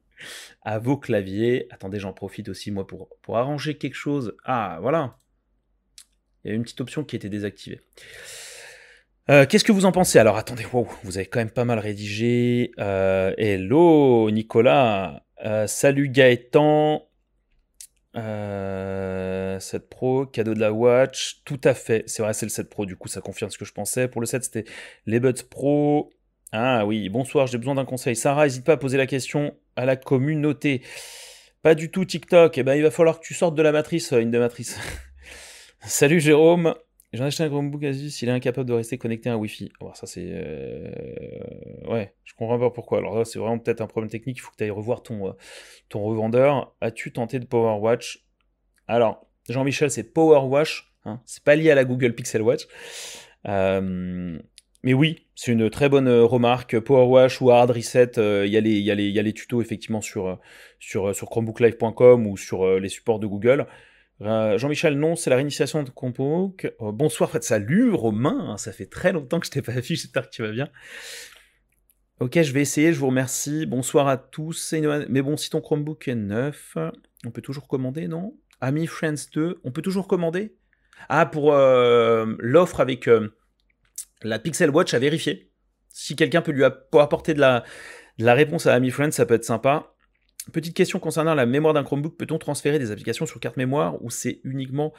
[0.65, 1.67] À vos claviers.
[1.69, 4.37] Attendez, j'en profite aussi moi pour, pour arranger quelque chose.
[4.45, 5.17] Ah, voilà.
[6.43, 7.81] Il y a une petite option qui était désactivée.
[9.29, 10.19] Euh, qu'est-ce que vous en pensez?
[10.19, 12.71] Alors attendez, vous avez quand même pas mal rédigé.
[12.77, 17.07] Euh, hello Nicolas, euh, salut Gaëtan,
[18.13, 22.85] 7 Pro, cadeau de la Watch, tout à fait, c'est vrai c'est le 7 Pro,
[22.85, 24.09] du coup ça confirme ce que je pensais.
[24.09, 24.65] Pour le 7 c'était
[25.05, 26.11] les Buds Pro.
[26.51, 28.17] Ah oui, bonsoir, j'ai besoin d'un conseil.
[28.17, 30.81] Sarah, n'hésite pas à poser la question à la communauté.
[31.61, 34.11] Pas du tout TikTok, eh ben, il va falloir que tu sortes de la matrice,
[34.11, 34.77] une de matrice.
[35.79, 36.75] Salut Jérôme,
[37.13, 39.71] J'en ai acheté un Chromebook Asus, il est incapable de rester connecté à un Wi-Fi.
[39.93, 40.25] Ça c'est...
[40.25, 40.89] Euh,
[41.87, 42.97] ouais, je comprends pas pourquoi.
[42.97, 45.33] Alors c'est vraiment peut-être un problème technique, il faut que tu ailles revoir ton, euh,
[45.93, 46.75] revendeur.
[46.81, 48.25] As-tu tenté de PowerWatch
[48.87, 52.67] Alors, Jean-Michel, c'est PowerWatch, hein, c'est pas lié à la Google Pixel Watch.
[53.47, 54.39] Euh,
[54.81, 56.79] mais oui, c'est une très bonne remarque.
[56.79, 60.39] PowerWash ou Hard Reset, il y, y, y, a les tutos effectivement sur,
[60.79, 63.67] sur, sur ou sur les supports de Google.
[64.23, 66.55] Euh, Jean-Michel, non, c'est la réinitialisation de Compo.
[66.63, 67.43] Euh, bonsoir, Fred.
[67.43, 68.57] Salut, Romain.
[68.57, 69.81] Ça fait très longtemps que je t'ai pas vu.
[69.95, 70.69] J'espère que tu vas bien.
[72.19, 72.93] Ok, je vais essayer.
[72.93, 73.65] Je vous remercie.
[73.65, 74.73] Bonsoir à tous.
[75.09, 76.77] Mais bon, si ton Chromebook est neuf,
[77.25, 78.37] on peut toujours commander, non?
[78.61, 80.55] Ami Friends 2, on peut toujours commander?
[81.09, 83.09] Ah, pour euh, l'offre avec
[84.21, 85.51] la Pixel Watch à vérifier.
[85.89, 87.65] Si quelqu'un peut lui apporter la,
[88.19, 89.92] de la réponse à Ami Friends, ça peut être sympa.
[90.51, 94.09] Petite question concernant la mémoire d'un Chromebook, peut-on transférer des applications sur carte mémoire ou
[94.09, 94.93] c'est uniquement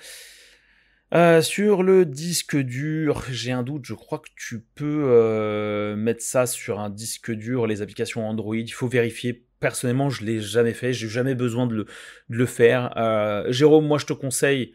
[1.14, 3.22] euh, sur le disque dur?
[3.30, 7.66] J'ai un doute, je crois que tu peux euh, mettre ça sur un disque dur,
[7.66, 9.46] les applications Android, il faut vérifier.
[9.60, 11.86] Personnellement, je ne l'ai jamais fait, j'ai jamais besoin de
[12.28, 12.94] le, faire.
[12.96, 14.74] Euh, Jérôme, moi je te conseille...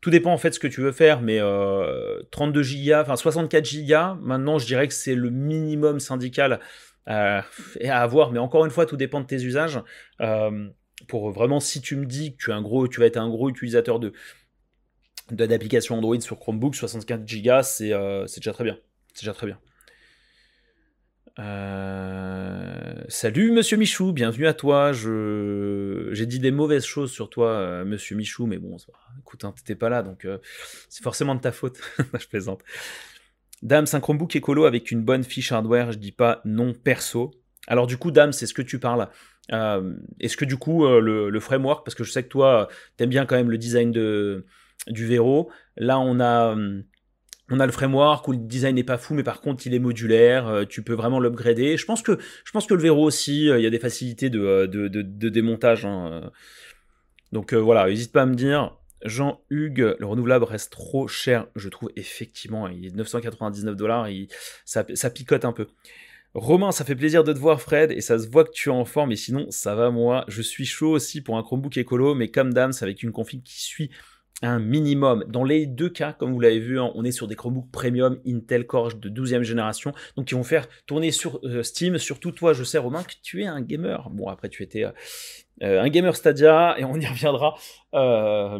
[0.00, 1.40] tout dépend en fait de ce que tu veux faire, mais
[2.30, 6.60] 32 Go, enfin 64 Go, maintenant je dirais que c'est le minimum syndical
[7.08, 7.42] euh,
[7.84, 9.80] à avoir, mais encore une fois, tout dépend de tes usages.
[10.20, 10.68] Euh,
[11.08, 13.28] pour vraiment, si tu me dis que tu, es un gros, tu vas être un
[13.28, 14.12] gros utilisateur de
[15.30, 18.78] d'applications Android sur Chromebook, 64 Go, euh, c'est déjà très bien.
[19.14, 19.58] C'est déjà très bien.
[23.08, 24.92] salut Monsieur Michou, bienvenue à toi.
[24.92, 28.76] J'ai dit des mauvaises choses sur toi, Monsieur Michou, mais bon,
[29.18, 30.26] écoute, hein, t'étais pas là, donc
[30.90, 31.80] c'est forcément de ta faute.
[32.20, 32.60] je plaisante.
[33.62, 37.32] Dame, c'est un Chromebook écolo avec une bonne fiche hardware, je dis pas non perso.
[37.66, 39.08] Alors du coup, Dame, c'est ce que tu parles.
[39.52, 43.10] Euh, est-ce que du coup, euh, le, framework, parce que je sais que toi, t'aimes
[43.10, 44.46] bien quand même le design de,
[44.88, 46.56] du Vero, là on a,
[47.50, 49.78] on a le framework où le design n'est pas fou, mais par contre il est
[49.78, 51.76] modulaire, euh, tu peux vraiment l'upgrader.
[51.76, 54.66] Je pense que, je pense que le Vero aussi, il y a des facilités de,
[54.66, 55.84] de, démontage.
[55.84, 56.30] Hein.
[57.32, 61.90] Donc voilà, n'hésite pas à me dire, Jean-Hugues, le renouvelable reste trop cher, je trouve
[61.96, 64.08] effectivement, il est 999 dollars,
[64.64, 65.66] ça, ça picote un peu.
[66.34, 68.72] Romain, ça fait plaisir de te voir Fred, et ça se voit que tu es
[68.72, 72.14] en forme, et sinon ça va moi, je suis chaud aussi pour un Chromebook écolo,
[72.14, 73.90] mais comme c'est avec une config qui suit
[74.42, 75.24] un minimum.
[75.28, 78.18] Dans les deux cas, comme vous l'avez vu, hein, on est sur des Chromebooks premium
[78.26, 81.98] Intel Core de 12e génération, donc qui vont faire tourner sur euh, Steam.
[81.98, 84.10] Surtout toi, je sais Romain que tu es un gamer.
[84.10, 87.56] Bon, après tu étais euh, un gamer Stadia, et on y reviendra.
[87.94, 88.58] Euh,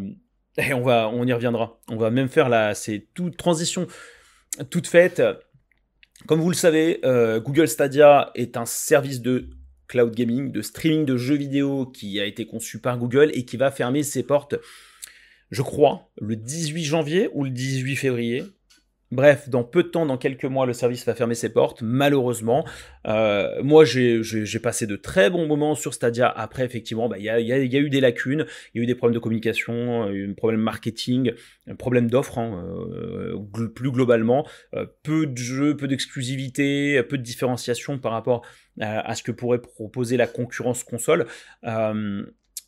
[0.58, 1.80] et on, va, on y reviendra.
[1.88, 2.74] On va même faire la.
[2.74, 3.86] C'est toute transition
[4.70, 5.22] toute faite.
[6.26, 9.50] Comme vous le savez, euh, Google Stadia est un service de
[9.88, 13.56] cloud gaming, de streaming de jeux vidéo qui a été conçu par Google et qui
[13.56, 14.54] va fermer ses portes,
[15.50, 18.44] je crois, le 18 janvier ou le 18 février.
[19.14, 22.64] Bref, dans peu de temps, dans quelques mois, le service va fermer ses portes, malheureusement.
[23.06, 26.28] Euh, moi, j'ai passé de très bons moments sur Stadia.
[26.28, 29.14] Après, effectivement, bah, il y, a, eu des lacunes, il y a eu des problèmes
[29.14, 31.32] de communication, un problème marketing,
[31.68, 34.48] un problème d'offres, hein, euh, plus globalement.
[34.74, 38.42] Euh, peu de jeux, peu d'exclusivité, peu de différenciation par rapport
[38.80, 41.26] à, ce que pourrait proposer la concurrence console.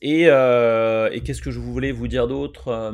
[0.01, 2.93] et, et qu'est-ce que je voulais vous dire d'autre?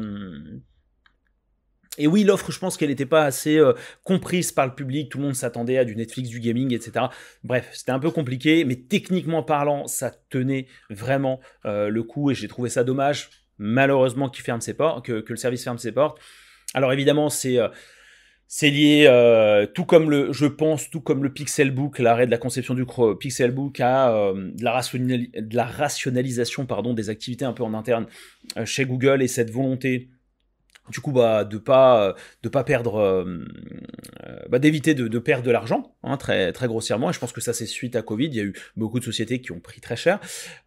[1.98, 5.11] Et oui, l'offre, je pense qu'elle n'était pas assez euh, comprise par le public.
[5.11, 7.07] Tout le monde s'attendait à du Netflix, du gaming, etc.
[7.44, 12.35] Bref, c'était un peu compliqué, mais techniquement parlant, ça tenait vraiment euh, le coup et
[12.35, 13.28] j'ai trouvé ça dommage,
[13.59, 16.18] malheureusement, ferme ses portes, que, le service ferme ses portes.
[16.72, 17.68] Alors évidemment, c'est euh,
[18.62, 22.87] lié, tout comme le, je pense, tout comme le Pixelbook, l'arrêt de la conception du
[23.20, 28.07] Pixelbook à de, la de la rationalisation pardon, des activités un peu en interne
[28.64, 30.09] chez Google et cette volonté
[30.90, 33.01] du coup bah de pas de pas perdre
[34.27, 37.11] euh, bah, d'éviter de, perdre de l'argent hein, très très grossièrement.
[37.11, 38.27] Et je pense que ça c'est suite à Covid.
[38.27, 40.21] Il y a eu beaucoup de sociétés qui ont pris très cher.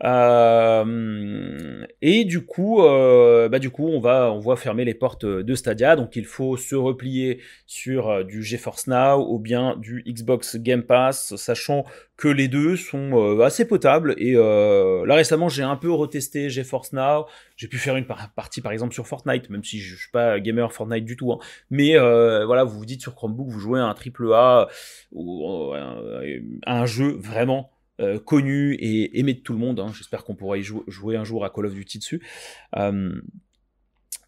[0.03, 5.25] Euh, et du coup, euh, bah du coup, on va, on va fermer les portes
[5.25, 5.95] de Stadia.
[5.95, 11.35] Donc, il faut se replier sur du GeForce Now ou bien du Xbox Game Pass,
[11.35, 11.85] sachant
[12.17, 14.15] que les deux sont assez potables.
[14.17, 17.25] Et là, récemment, j'ai un peu retesté GeForce Now.
[17.57, 20.71] J'ai pu faire une partie, par exemple, sur Fortnite, même si je suis pas gamer
[20.71, 21.33] Fortnite du tout.
[21.33, 21.39] Hein.
[21.69, 24.69] Mais voilà, vous vous dites sur Chromebook, vous jouez à un triple A
[25.11, 25.73] ou
[26.65, 29.79] un jeu vraiment euh, connu et aimé de tout le monde.
[29.79, 29.89] Hein.
[29.95, 32.21] J'espère qu'on pourra y jouer un jour à Call of Duty dessus.
[32.75, 33.21] Euh,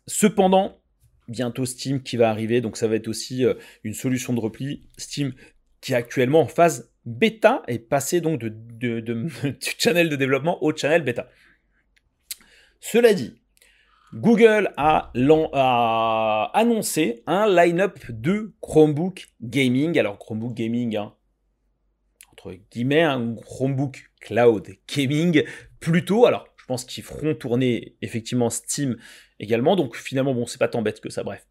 [0.06, 0.80] cependant,
[1.28, 4.88] bientôt Steam qui va arriver, donc ça va être aussi euh, une solution de repli.
[4.98, 5.34] Steam
[5.82, 9.30] qui est actuellement en phase bêta est passé donc de, du
[9.78, 11.30] channel de développement au channel bêta.
[12.80, 13.42] Cela dit,
[14.14, 15.12] Google a,
[16.54, 19.98] annoncé un line-up de Chromebook Gaming.
[19.98, 21.16] Alors Chromebook Gaming, hein,
[22.32, 25.44] entre guillemets, un Chromebook Cloud Gaming
[25.80, 26.26] plutôt.
[26.26, 28.98] Alors, je pense qu'ils feront tourner effectivement Steam
[29.40, 29.76] également.
[29.76, 31.48] Donc, finalement, bon, c'est pas tant bête que ça, bref.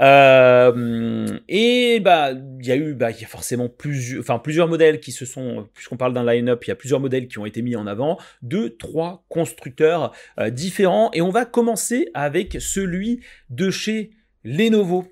[0.00, 4.68] Euh, et bah, il y a eu, bah, il y a forcément plusieurs, enfin plusieurs
[4.68, 7.46] modèles qui se sont, puisqu'on parle d'un line-up, il y a plusieurs modèles qui ont
[7.46, 11.10] été mis en avant, de trois constructeurs euh, différents.
[11.12, 14.10] Et on va commencer avec celui de chez
[14.42, 15.06] Lenovo.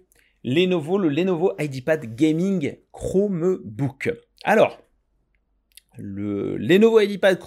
[0.44, 4.12] Lenovo, le Lenovo IdeaPad Gaming Chromebook.
[4.42, 4.82] Alors,
[5.98, 7.38] le Lenovo IdeaPad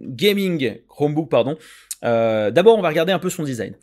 [0.00, 1.56] Gaming Chromebook, pardon.
[2.04, 3.74] Euh, d'abord, on va regarder un peu son design.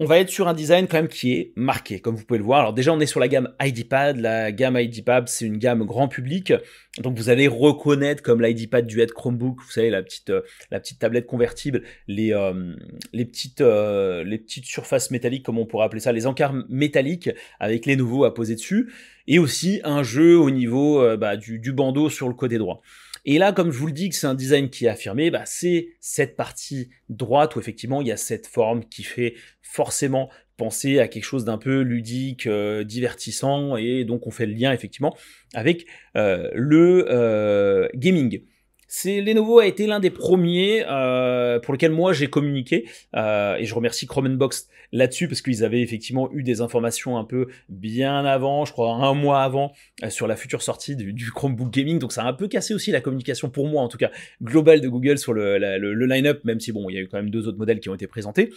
[0.00, 2.44] On va être sur un design quand même qui est marqué, comme vous pouvez le
[2.44, 2.60] voir.
[2.60, 4.16] Alors déjà, on est sur la gamme IDPad.
[4.18, 6.52] La gamme IDPad, c'est une gamme grand public.
[6.98, 11.00] Donc vous allez reconnaître comme l'IDPad Duet Chromebook, vous savez, la petite, euh, la petite
[11.00, 12.76] tablette convertible, les, euh,
[13.12, 17.84] les, petites, les petites surfaces métalliques, comme on pourrait appeler ça, les encarts métalliques avec
[17.84, 18.88] les nouveaux à poser dessus
[19.28, 22.80] et aussi un jeu au niveau euh, bah, du, bandeau sur le côté droit.
[23.24, 25.42] Et là, comme je vous le dis que c'est un design qui est affirmé, bah,
[25.44, 29.34] c'est cette partie droite où effectivement il y a cette forme qui fait
[29.70, 34.54] forcément penser à quelque chose d'un peu ludique, euh, divertissant, et donc on fait le
[34.54, 35.16] lien effectivement
[35.54, 38.42] avec euh, le gaming.
[38.90, 43.66] C'est Lenovo a été l'un des premiers euh, pour lequel moi j'ai communiqué euh, et
[43.66, 48.64] je remercie Chromenbox là-dessus parce qu'ils avaient effectivement eu des informations un peu bien avant,
[48.64, 51.98] je crois un mois avant euh, sur la future sortie du, Chromebook Gaming.
[51.98, 54.10] Donc ça a un peu cassé aussi la communication pour moi en tout cas
[54.42, 57.18] globale de Google sur le, le, line-up, même si bon il y a eu quand
[57.18, 58.48] même deux autres modèles qui ont été présentés.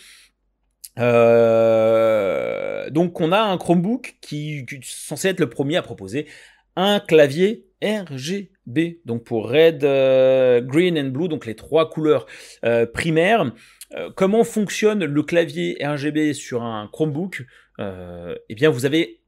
[2.91, 6.27] Donc on a un Chromebook qui, est censé être le premier à proposer
[6.75, 12.25] un clavier RGB, donc pour Red, euh, Green and Blue, donc les trois couleurs
[12.63, 13.51] euh, primaires.
[13.93, 17.45] Euh, comment fonctionne le clavier RGB sur un Chromebook?
[17.79, 19.21] Eh bien, vous avez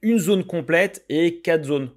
[0.00, 1.90] une zone complète et quatre zones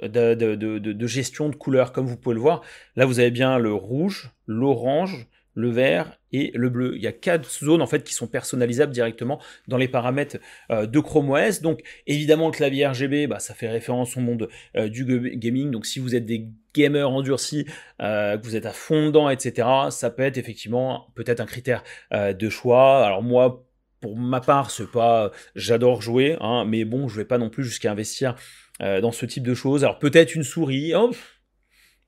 [0.00, 2.62] de, de, gestion de couleurs, comme vous pouvez le voir.
[2.94, 6.92] Là, vous avez bien le rouge, l'orange, le vert et le bleu.
[6.96, 10.38] Il y a quatre zones en fait qui sont personnalisables directement dans les paramètres
[10.70, 11.60] euh, de Chrome OS.
[11.60, 15.04] Donc évidemment le clavier RGB, bah, ça fait référence au monde euh, du
[15.36, 15.70] gaming.
[15.70, 17.66] Donc si vous êtes des gamers endurcis,
[18.00, 21.82] euh, que vous êtes à fond dedans, etc., ça peut être effectivement peut-être un critère
[22.12, 23.04] de choix.
[23.04, 23.66] Alors moi,
[24.00, 27.64] pour ma part, c'est pas, j'adore jouer, hein, mais bon, je vais pas non plus
[27.64, 28.34] jusqu'à investir
[28.78, 29.84] dans ce type de choses.
[29.84, 30.94] Alors peut-être une souris.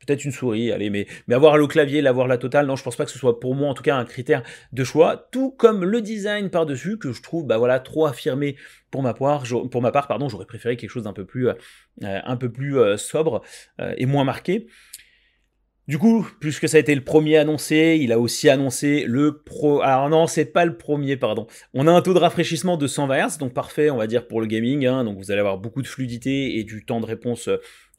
[0.06, 3.04] Peut-être une souris, allez, mais, avoir le clavier, l'avoir la totale, non, je pense pas
[3.04, 6.00] que ce soit pour moi en tout cas un critère de choix, tout comme le
[6.00, 8.56] design par-dessus que je trouve, bah voilà, trop affirmé
[8.92, 11.54] pour ma part, pardon, j'aurais préféré quelque chose d'un peu plus, euh,
[12.00, 13.42] un peu plus euh, sobre
[13.80, 14.66] euh, et moins marqué.
[15.88, 19.82] Du coup, puisque ça a été le premier annoncé, il a aussi annoncé le pro.
[19.82, 21.48] Alors non, c'est pas le premier, pardon.
[21.74, 24.40] On a un taux de rafraîchissement de 120 Hz, donc parfait, on va dire pour
[24.40, 24.86] le gaming.
[24.86, 25.04] Hein.
[25.04, 27.48] donc vous allez avoir beaucoup de fluidité et du temps de réponse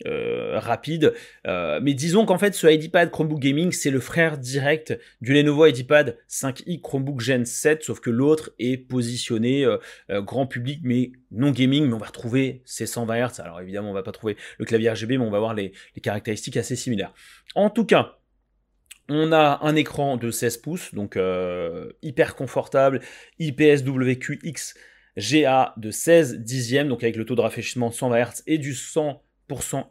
[0.05, 1.13] euh, rapide.
[1.47, 5.65] Euh, mais disons qu'en fait, ce IdeaPad Chromebook Gaming, c'est le frère direct du Lenovo
[5.65, 9.77] IdeaPad 5i Chromebook Gen 7, sauf que l'autre est positionné euh,
[10.21, 13.39] grand public, mais non gaming, mais on va retrouver ces 120 Hz.
[13.39, 16.57] Alors évidemment, on va pas trouver le clavier RGB, mais on va voir les, caractéristiques
[16.57, 17.13] assez similaires.
[17.55, 18.17] En tout cas,
[19.07, 21.17] on a un écran de 16 pouces, donc
[22.01, 22.99] hyper confortable,
[23.39, 24.73] IPS WQX
[25.17, 28.73] GA de 16 dixièmes, donc avec le taux de rafraîchissement de 120 Hz et du
[28.73, 29.21] 100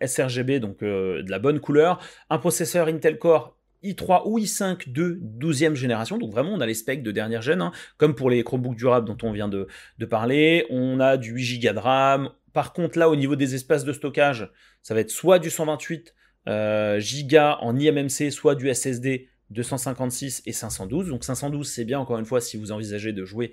[0.04, 2.00] sRGB, donc euh, de la bonne couleur.
[2.30, 6.74] Un processeur Intel Core i3 ou i5 de 12e génération, donc vraiment on a les
[6.74, 9.66] specs de dernière gêne, hein, comme pour les Chromebooks durables dont on vient de,
[10.08, 10.66] parler.
[10.70, 12.30] On a du 8 Go de RAM.
[12.52, 14.50] Par contre là au niveau des espaces de stockage,
[14.82, 16.14] ça va être soit du 128
[16.48, 21.08] euh, Go en IMMC, soit du SSD 256 et 512.
[21.08, 23.52] Donc 512 c'est bien encore une fois si vous envisagez de jouer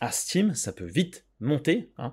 [0.00, 1.90] à Steam, ça peut vite monter.
[1.98, 2.12] Hein.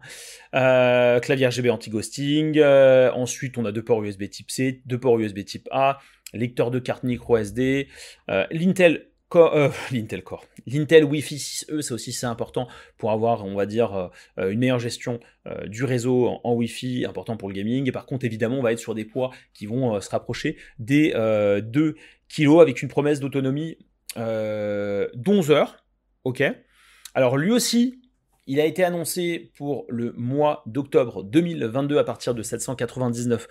[0.55, 2.57] Euh, clavier RGB anti-ghosting.
[2.57, 5.99] Euh, ensuite, on a deux ports USB type C, deux ports USB type A,
[6.33, 7.87] lecteur de carte micro SD.
[8.29, 10.45] Euh, L'Intel Core.
[10.65, 15.19] L'Intel Wi-Fi 6E, c'est aussi c'est important pour avoir, on va dire, une meilleure gestion
[15.65, 17.89] du réseau en, Wi-Fi, important pour le gaming.
[17.89, 21.11] Et par contre, évidemment, on va être sur des poids qui vont se rapprocher des
[21.11, 21.95] 2
[22.29, 23.77] kg avec une promesse d'autonomie
[24.15, 25.83] d'11 heures.
[26.23, 26.41] Ok?
[27.17, 27.99] Alors lui aussi,
[28.45, 33.47] il a été annoncé pour le mois d'octobre 2022 à partir de 799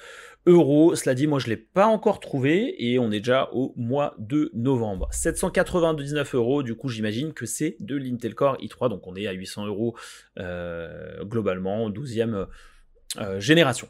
[0.46, 0.94] euros.
[0.94, 4.14] Cela dit, moi je ne l'ai pas encore trouvé et on est déjà au mois
[4.18, 5.09] de novembre.
[5.11, 9.33] 799 euros, du coup j'imagine que c'est de l'Intel Core i3, donc on est à
[9.33, 9.96] 800 euros
[10.38, 12.46] euh, globalement, 12e
[13.18, 13.88] euh, génération.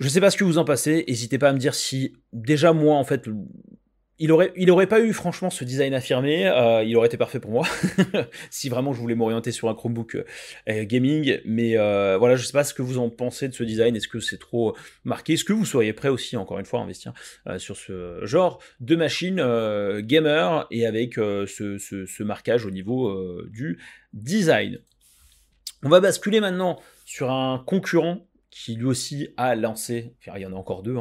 [0.00, 2.12] Je ne sais pas ce que vous en passez, n'hésitez pas à me dire si
[2.34, 3.26] déjà moi en fait
[4.20, 7.66] il aurait, pas eu franchement ce design affirmé, euh, il aurait été parfait pour moi
[8.50, 10.16] si vraiment je voulais m'orienter sur un Chromebook
[10.68, 11.40] euh, gaming.
[11.44, 13.96] Mais euh, voilà, je sais pas ce que vous en pensez de ce design.
[13.96, 15.32] Est-ce que c'est trop marqué?
[15.32, 17.12] Est-ce que vous seriez prêt aussi, encore une fois, à investir
[17.58, 19.36] sur ce genre de machine
[20.00, 23.80] gamer et avec ce, ce, marquage au niveau du
[24.12, 24.78] design?
[25.82, 30.52] On va basculer maintenant sur un concurrent qui lui aussi a lancé, il y en
[30.52, 30.96] a encore deux,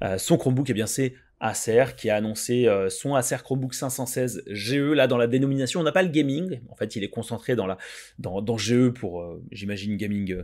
[0.00, 3.74] hein, son Chromebook, et eh bien c'est Acer qui a annoncé euh, son Acer Chromebook
[3.74, 4.92] 516 GE.
[4.94, 6.60] Là, dans la dénomination, on n'a pas le gaming.
[6.68, 7.76] En fait, il est concentré dans, la,
[8.18, 10.42] dans, GE pour, euh, j'imagine, gaming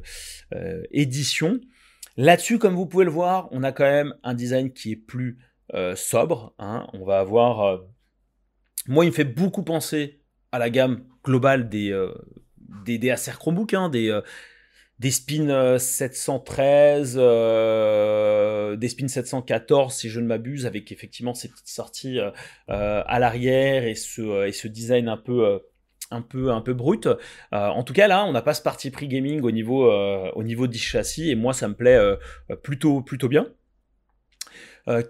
[0.55, 1.61] euh, édition.
[2.16, 5.38] Là-dessus, comme vous pouvez le voir, on a quand même un design qui est plus
[5.94, 6.53] sobre.
[6.59, 6.88] Hein.
[6.94, 7.81] On va avoir.
[8.88, 11.96] moi, il me fait beaucoup penser à la gamme globale des,
[12.85, 14.20] des, Acer Chromebook, hein, des
[15.00, 21.48] des spins 713, euh, euh, des spins 714 si je ne m'abuse, avec effectivement ces
[21.48, 22.30] petites sorties euh,
[22.68, 25.58] à l'arrière et ce, design un peu
[26.10, 26.22] un
[27.52, 30.66] en tout cas là, on n'a pas ce parti pris gaming au niveau au niveau
[30.66, 31.98] du châssis et moi ça me plaît
[32.62, 33.46] plutôt bien.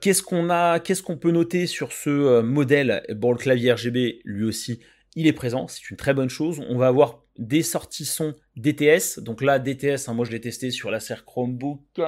[0.00, 3.03] qu'est-ce qu'on a, qu'est-ce qu'on peut noter sur ce modèle?
[3.16, 4.81] Bon, le clavier RGB, lui aussi,
[5.14, 6.61] il est présent, c'est une très bonne chose.
[6.68, 9.18] On va avoir des sorties son DTS.
[9.18, 12.01] Donc là, DTS, hein, moi je l'ai testé sur la serre Chromebook,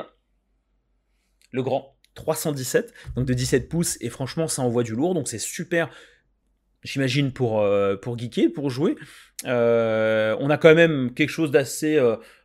[1.50, 5.38] le grand 317, donc de 17 pouces, et franchement, ça envoie du lourd, donc c'est
[5.38, 5.88] super,
[6.82, 8.96] j'imagine, pour, euh, pour geeker, pour jouer.
[9.46, 11.98] Euh, on a quand même quelque chose d'assez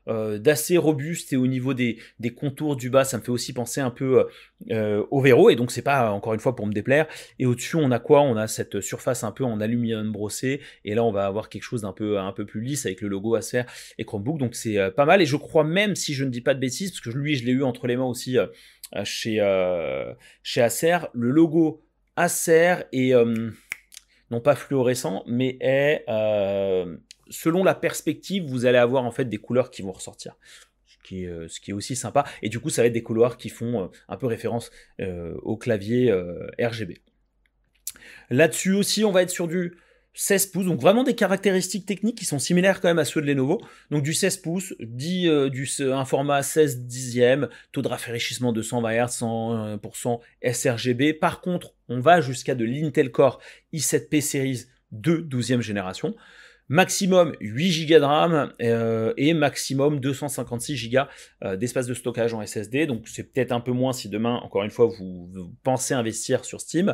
[0.07, 1.99] euh, euh, d'assez robuste et au niveau des,
[2.35, 4.25] contours du bas, ça me fait aussi penser un peu
[4.69, 7.07] au Vero et donc c'est pas encore une fois pour me déplaire.
[7.39, 8.21] Et au-dessus, on a quoi?
[8.21, 11.63] On a cette surface un peu en aluminium brossé et là on va avoir quelque
[11.63, 13.63] chose d'un peu un peu plus lisse avec le logo Acer
[13.97, 14.37] et Chromebook.
[14.37, 16.91] Donc c'est pas mal et je crois même si je ne dis pas de bêtises
[16.91, 18.37] parce que lui je l'ai eu entre les mains aussi
[19.03, 19.37] chez
[20.43, 21.83] chez Acer, le logo
[22.15, 23.13] Acer et
[24.29, 26.56] non pas fluorescent, mais est, euh,
[27.29, 30.35] selon la perspective, vous allez avoir en fait des couleurs qui vont ressortir.
[30.85, 32.25] Ce qui, est, euh, aussi sympa.
[32.41, 35.57] Et du coup, ça va être des couleurs qui font euh, un peu référence au
[35.57, 36.13] clavier
[36.59, 37.01] RGB.
[38.29, 39.77] Là-dessus aussi, on va être sur du
[40.17, 43.27] 16 pouces, donc vraiment des caractéristiques techniques qui sont similaires quand même à ceux de
[43.27, 43.61] Lenovo.
[43.91, 48.63] Donc du 16 pouces, dit, euh, du, un format 16 dixième, taux de rafraîchissement de
[48.63, 50.19] 120 Hz, 100%
[50.51, 51.13] sRGB.
[51.13, 53.39] Par contre, on va jusqu'à de l'Intel Core
[53.73, 56.15] i7P Series de 12e génération.
[56.69, 60.99] Maximum 8 Go de RAM euh, et maximum 256 Go
[61.43, 62.87] euh, d'espace de stockage en SSD.
[62.87, 65.29] Donc c'est peut-être un peu moins si demain, encore une fois, vous
[65.63, 66.93] pensez investir sur Steam.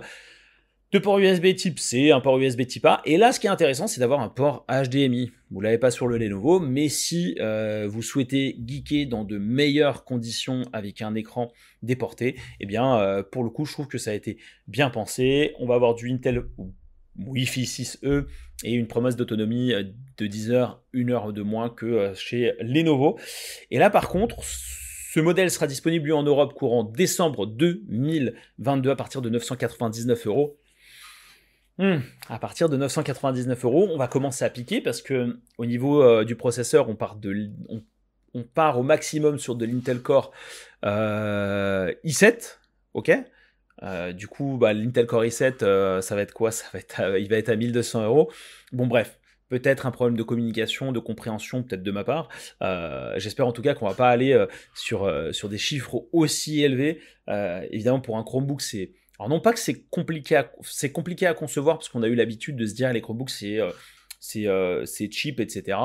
[0.92, 3.02] Deux ports USB type C, un port USB type A.
[3.04, 5.32] Et là, ce qui est intéressant, c'est d'avoir un port HDMI.
[5.50, 10.04] Vous l'avez pas sur le Lenovo, mais si euh, vous souhaitez geeker dans de meilleures
[10.04, 14.14] conditions avec un écran déporté, eh bien, pour le coup, je trouve que ça a
[14.14, 15.56] été bien pensé.
[15.58, 16.44] On va avoir du Intel
[17.17, 18.26] Wi-Fi 6E
[18.63, 19.84] et une promesse d'autonomie euh,
[20.17, 23.19] de 10 heures, 1 heure de moins que chez Lenovo.
[23.71, 24.38] Et là, par contre,
[25.13, 30.58] ce modèle sera disponible en Europe courant décembre 2022 à partir de 999 euros.
[31.78, 31.99] Hmm.
[32.30, 36.23] À partir de 999 euros, on va commencer à piquer parce que au niveau euh,
[36.23, 37.52] du processeur, on part, de,
[38.34, 40.32] on, part au maximum sur de l'Intel Core
[40.84, 42.58] euh, i7,
[42.95, 43.12] ok?
[43.82, 46.52] Euh, du coup, bah, l'Intel Core i7, ça va être quoi?
[46.52, 48.32] Ça va être, il va être à 1200 euros.
[48.72, 52.30] Bon, bref, peut-être un problème de communication, de compréhension, peut-être de ma part.
[53.18, 57.02] J'espère en tout cas qu'on va pas aller sur, sur des chiffres aussi élevés.
[57.71, 60.52] évidemment, pour un Chromebook, c'est alors non pas que c'est compliqué, à,
[60.94, 63.71] compliqué à concevoir parce qu'on a eu l'habitude de se dire les Chromebooks c'est euh,
[64.36, 65.78] euh, c'est cheap, etc.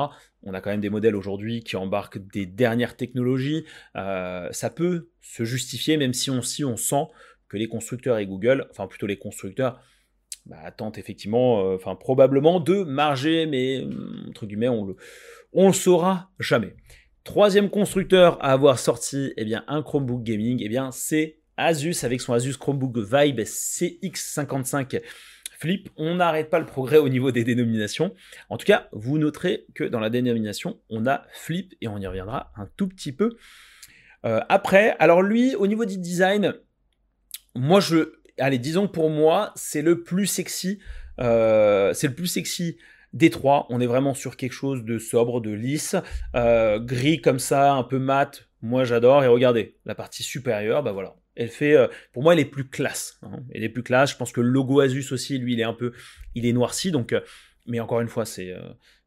[0.43, 3.65] On a quand même des modèles aujourd'hui qui embarquent des dernières technologies.
[3.95, 7.05] Euh, ça peut se justifier même si on, si on sent
[7.49, 9.81] que les constructeurs et Google, enfin plutôt les constructeurs,
[10.45, 13.85] bah, tentent effectivement, enfin probablement de marger, mais
[14.29, 14.95] entre guillemets on le,
[15.53, 16.75] le saura jamais.
[17.23, 22.33] Troisième constructeur à avoir sorti eh bien, un Chromebook gaming, eh c'est Asus avec son
[22.33, 25.01] Asus Chromebook Vibe CX55
[25.59, 25.89] Flip.
[25.97, 28.15] On n'arrête pas le progrès au niveau des dénominations.
[28.49, 32.07] En tout cas, vous noterez que dans la dénomination, on a Flip et on y
[32.07, 33.35] reviendra un tout petit peu
[34.25, 34.95] euh, après.
[34.99, 36.55] Alors lui, au niveau du design,
[37.59, 38.13] moi je...
[38.37, 40.79] Allez, disons pour moi, c'est le plus sexy.
[41.19, 42.77] Euh, c'est le plus sexy
[43.11, 43.67] des trois.
[43.69, 45.95] On est vraiment sur quelque chose de sobre, de lisse,
[46.35, 48.47] euh, gris comme ça, un peu mat.
[48.61, 49.25] Moi j'adore.
[49.25, 52.69] Et regardez, la partie supérieure, bah voilà, elle fait, euh, pour moi, elle est plus
[52.69, 53.19] classe.
[53.23, 53.41] Hein.
[53.53, 54.11] Elle est plus classe.
[54.11, 55.91] Je pense que le logo Asus aussi, lui, il est un peu,
[56.35, 56.91] il est noirci.
[56.91, 57.13] Donc,
[57.65, 58.55] mais encore une fois, c'est,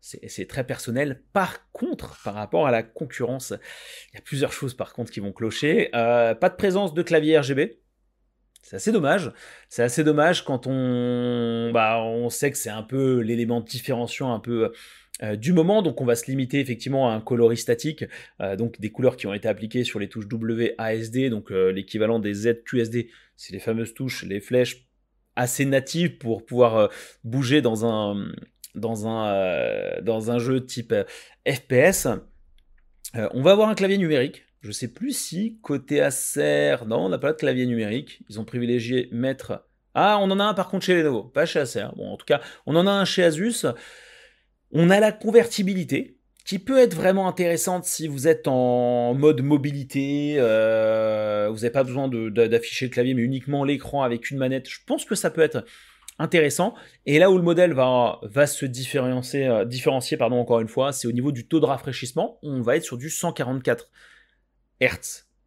[0.00, 1.22] c'est très personnel.
[1.32, 3.54] Par contre, par rapport à la concurrence,
[4.12, 5.88] il y a plusieurs choses par contre qui vont clocher.
[5.92, 7.81] pas de présence de clavier RGB.
[8.62, 9.32] C'est assez dommage.
[9.68, 14.38] C'est assez dommage quand on, bah, on sait que c'est un peu l'élément différenciant un
[14.38, 14.72] peu
[15.22, 15.82] euh, du moment.
[15.82, 18.04] Donc on va se limiter effectivement à un coloris statique,
[18.40, 22.18] euh, donc des couleurs qui ont été appliquées sur les touches WASD, donc euh, l'équivalent
[22.18, 24.88] des ZQSD, c'est les fameuses touches, les flèches
[25.36, 26.90] assez natives pour pouvoir
[27.24, 28.32] bouger dans un,
[28.74, 30.94] dans, un, dans un jeu type
[31.48, 32.08] FPS.
[33.14, 34.44] on va avoir un clavier numérique.
[34.62, 38.20] Je ne sais plus si côté Acer, non, on n'a pas de clavier numérique.
[38.28, 39.66] Ils ont privilégié mettre.
[39.94, 41.86] Ah, on en a un par contre chez Lenovo, pas chez Acer.
[41.96, 43.66] Bon, en tout cas, on en a un chez Asus.
[44.70, 50.36] On a la convertibilité, qui peut être vraiment intéressante si vous êtes en mode mobilité,
[50.38, 54.68] euh, vous n'avez pas besoin d'afficher le clavier, mais uniquement l'écran avec une manette.
[54.68, 55.64] Je pense que ça peut être
[56.18, 56.74] intéressant.
[57.06, 61.06] Et là où le modèle va, se différencier, euh, différencier pardon, encore une fois, c'est
[61.06, 62.38] au niveau du taux de rafraîchissement.
[62.42, 63.88] On va être sur du 144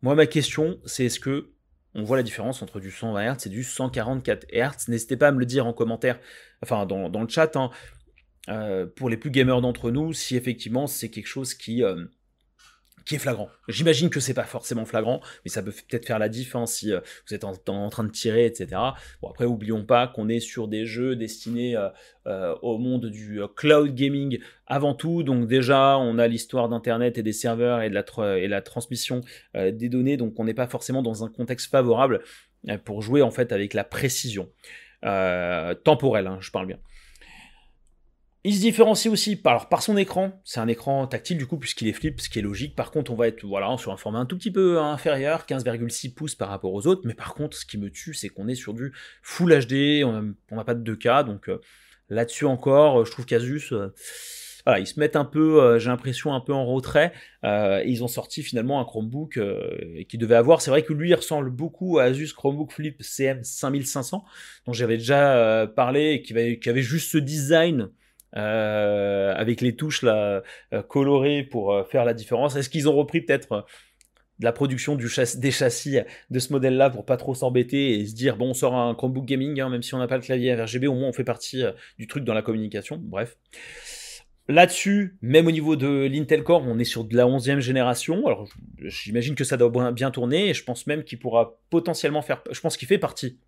[0.02, 1.52] Moi, ma question, c'est est-ce que
[1.94, 5.32] on voit la différence entre du 120 Hz et du 144 Hz N'hésitez pas à
[5.32, 6.20] me le dire en commentaire,
[6.62, 7.56] enfin dans, le chat.
[7.56, 7.72] Hein.
[8.50, 12.06] Euh, pour les plus gamers d'entre nous, si effectivement c'est quelque chose qui, euh,
[13.06, 13.50] qui est flagrant.
[13.68, 16.92] J'imagine que c'est pas forcément flagrant, mais ça peut peut-être faire la diff hein, si
[16.92, 18.82] euh, vous êtes en, train de tirer, etc.
[19.22, 21.78] Bon après, oublions pas qu'on est sur des jeux destinés
[22.26, 25.24] au monde du cloud gaming avant tout.
[25.24, 29.22] Donc déjà, on a l'histoire d'Internet et des serveurs et de la transmission
[29.54, 32.22] des données, donc on n'est pas forcément dans un contexte favorable
[32.84, 34.50] pour jouer en fait avec la précision
[35.02, 36.28] temporelle.
[36.28, 36.80] Hein, je parle bien.
[38.48, 40.40] Il se différencie aussi par, son écran.
[40.44, 42.76] C'est un écran tactile du coup puisqu'il est flip, ce qui est logique.
[42.76, 46.14] Par contre, on va être voilà, sur un format un tout petit peu inférieur, 15,6
[46.14, 47.02] pouces par rapport aux autres.
[47.06, 48.94] Mais par contre, ce qui me tue, c'est qu'on est sur du
[49.24, 51.26] Full HD, on n'a pas de 2K.
[51.26, 51.60] Donc euh,
[52.10, 53.70] là-dessus encore, je trouve qu'Asus...
[53.72, 53.90] Euh,
[54.64, 57.14] voilà, ils se mettent un peu, euh, j'ai l'impression, un peu en retrait.
[57.44, 59.40] et ils ont sorti finalement un Chromebook
[60.08, 60.62] qui devait avoir.
[60.62, 64.24] C'est vrai que lui, il ressemble beaucoup à Asus Chromebook Flip CM 5500,
[64.68, 67.90] dont j'avais déjà parlé, et qui avait juste ce design
[68.36, 70.42] euh, avec les touches euh,
[70.88, 72.56] colorées pour euh, faire la différence.
[72.56, 73.66] Est-ce qu'ils ont repris peut-être
[74.40, 75.08] la production du
[75.38, 78.76] des châssis de ce modèle-là pour pas trop s'embêter et se dire bon on sort
[78.76, 81.14] un Chromebook gaming hein, même si on n'a pas le clavier RGB au moins on
[81.14, 81.64] fait partie
[81.98, 83.38] du truc dans la communication bref
[84.48, 88.28] Là-dessus, même au niveau de l'Intel Core, on est sur de la 11e génération.
[88.28, 92.44] Alors, j'imagine que ça doit bien tourner et je pense même qu'il pourra potentiellement faire.
[92.52, 93.40] Je pense qu'il fait partie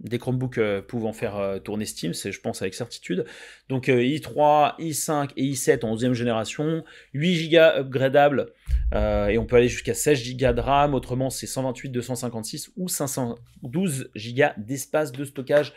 [0.00, 3.24] des Chromebooks euh, pouvant faire euh, tourner Steam, c'est je pense avec certitude.
[3.68, 6.84] Donc i3, i5 et i7 en 11e génération,
[7.14, 8.52] 8 Go upgradable
[8.92, 12.88] euh, et on peut aller jusqu'à 16 Go de RAM, autrement c'est 128, 256 ou
[12.88, 15.72] 512 Go d'espace de stockage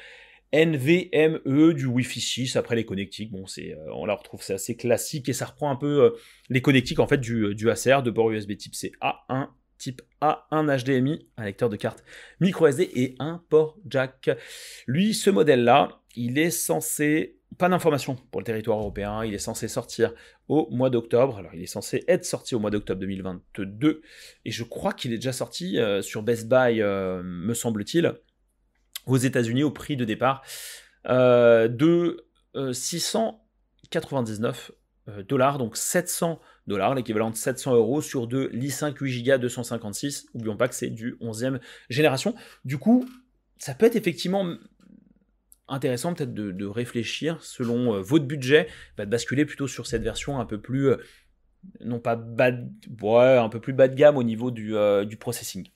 [0.53, 3.31] NVMe du Wi-Fi 6 après les connectiques.
[3.31, 6.15] Bon, c'est on la retrouve, c'est assez classique et ça reprend un peu
[6.49, 10.47] les connectiques en fait du, du ACR de port USB type C A1 type A,
[10.51, 12.03] un HDMI, un lecteur de carte
[12.39, 14.29] micro SD et un port jack.
[14.87, 19.67] Lui, ce modèle-là, il est censé, pas d'information pour le territoire européen, il est censé
[19.67, 20.13] sortir
[20.47, 21.37] au mois d'octobre.
[21.37, 24.01] Alors, il est censé être sorti au mois d'octobre 2022
[24.45, 28.15] et je crois qu'il est déjà sorti euh, sur Best Buy, euh, me semble-t-il,
[29.05, 30.41] aux États-Unis au prix de départ
[31.07, 32.25] euh, de
[32.71, 34.71] 699
[35.27, 40.27] dollars, donc 700 l'équivalent de 700 euros sur de l'i5 8 Go 256.
[40.33, 41.59] Oublions pas que c'est du 11e
[41.89, 42.35] génération.
[42.65, 43.07] Du coup,
[43.57, 44.45] ça peut être effectivement
[45.67, 50.45] intéressant peut-être de, réfléchir selon euh, votre budget, de basculer plutôt sur cette version un
[50.45, 50.97] peu plus, euh,
[51.83, 55.17] non pas bad, ouais, un peu plus bas de gamme au niveau du, euh, du
[55.17, 55.67] processing.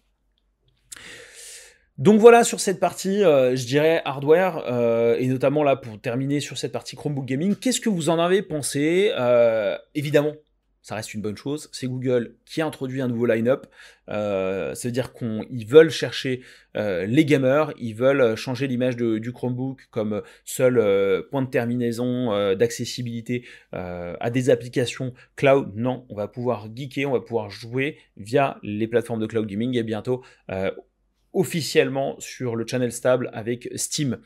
[1.97, 4.63] Donc voilà sur cette partie, je dirais hardware,
[5.19, 8.41] et notamment là pour terminer sur cette partie Chromebook Gaming, qu'est-ce que vous en avez
[8.41, 9.11] pensé
[9.93, 10.33] Évidemment,
[10.81, 11.69] ça reste une bonne chose.
[11.71, 13.67] C'est Google qui a introduit un nouveau line-up.
[14.09, 16.41] Euh, ça veut dire qu'ils veulent chercher
[16.75, 22.31] euh, les gamers, ils veulent changer l'image du Chromebook comme seul euh, point de terminaison
[22.55, 25.71] d'accessibilité à des applications cloud.
[25.75, 29.77] Non, on va pouvoir geeker, on va pouvoir jouer via les plateformes de cloud gaming
[29.77, 30.23] et bientôt
[31.33, 34.19] officiellement sur le channel stable avec Steam.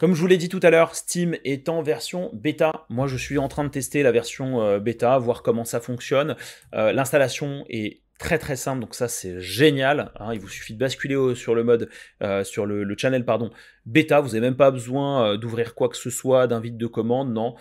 [0.00, 2.72] Comme je vous l'ai dit tout à l'heure, Steam est en version bêta.
[2.88, 6.36] Moi, je suis en train de tester la version euh, bêta, voir comment ça fonctionne.
[6.74, 10.10] Euh, l'installation est très très simple, donc ça c'est génial.
[10.18, 10.32] Hein.
[10.32, 11.90] il vous suffit de basculer sur le mode,
[12.22, 13.50] euh, sur le, channel pardon,
[13.84, 14.20] bêta.
[14.20, 17.54] Vous n'avez même pas besoin d'ouvrir quoi que ce soit, d'un vide de commande, non.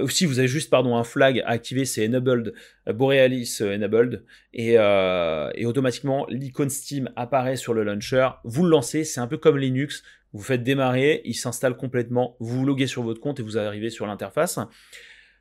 [0.00, 2.54] aussi, vous avez juste pardon un flag à activer, c'est enabled,
[2.86, 8.28] Borealis enabled, et, et automatiquement l'icône Steam apparaît sur le launcher.
[8.42, 10.02] Vous le lancez, c'est un peu comme Linux
[10.32, 13.90] vous faites démarrer, il s'installe complètement, vous vous loguez sur votre compte et vous arrivez
[13.90, 14.58] sur l'interface.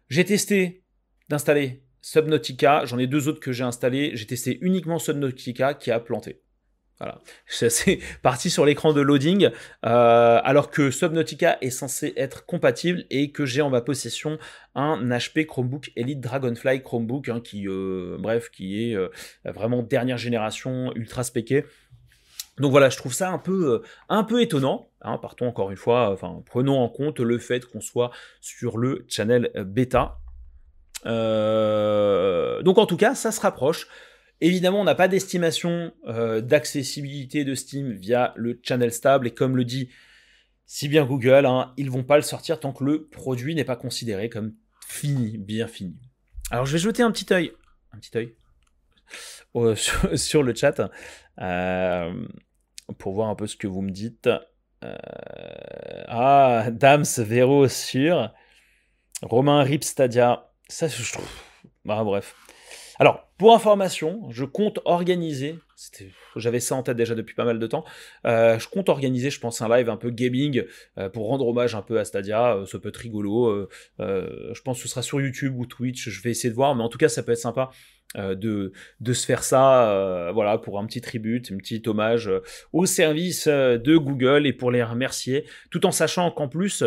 [0.09, 0.83] J'ai testé
[1.29, 5.99] d'installer Subnautica, j'en ai deux autres que j'ai installés, j'ai testé uniquement Subnautica qui a
[5.99, 6.41] planté.
[6.99, 9.49] Voilà, c'est parti sur l'écran de loading,
[9.85, 14.37] euh, alors que Subnautica est censé être compatible et que j'ai en ma possession
[14.75, 19.07] un HP Chromebook Elite Dragonfly Chromebook, hein, qui, euh, bref, qui est euh,
[19.45, 21.63] vraiment dernière génération, ultra spéqué.
[22.59, 24.89] Donc voilà, je trouve ça un peu, euh, un peu étonnant.
[25.01, 29.49] Hein, partons encore une fois, prenons en compte le fait qu'on soit sur le channel
[29.55, 30.19] euh, bêta.
[31.05, 33.87] Euh, donc en tout cas, ça se rapproche.
[34.41, 39.65] Évidemment, on n'a pas d'estimation d'accessibilité de Steam via le channel stable, et comme le
[39.65, 39.89] dit
[40.65, 43.75] si bien Google, hein, ils vont pas le sortir tant que le produit n'est pas
[43.75, 44.53] considéré comme
[44.87, 45.97] fini, bien fini.
[46.51, 47.51] Alors je vais jeter un petit œil,
[47.91, 48.35] un petit œil
[50.15, 50.89] sur, le chat
[52.97, 54.29] pour voir un peu ce que vous me dites.
[54.83, 54.95] Euh,
[56.07, 58.31] ah, Dams, Véro sur.
[59.21, 60.51] Romain Rip Stadia.
[60.67, 61.29] Ça, je trouve.
[61.85, 62.35] Bah, bref.
[62.99, 65.55] Alors, pour information, je compte organiser,
[66.35, 67.85] j'avais ça en tête déjà depuis pas mal de temps,
[68.25, 70.65] euh, je compte organiser, je pense, un live un peu gaming
[70.97, 73.69] euh, pour rendre hommage un peu à Stadia, ça peut être rigolo,
[73.99, 76.83] je pense que ce sera sur YouTube ou Twitch, je vais essayer de voir, mais
[76.83, 77.71] en tout cas, ça peut être sympa
[78.17, 82.27] euh, de, de, se faire ça, euh, voilà, pour un petit tribut, un petit hommage
[82.27, 82.41] euh,
[82.73, 86.83] au service de Google et pour les remercier, tout en sachant qu'en plus,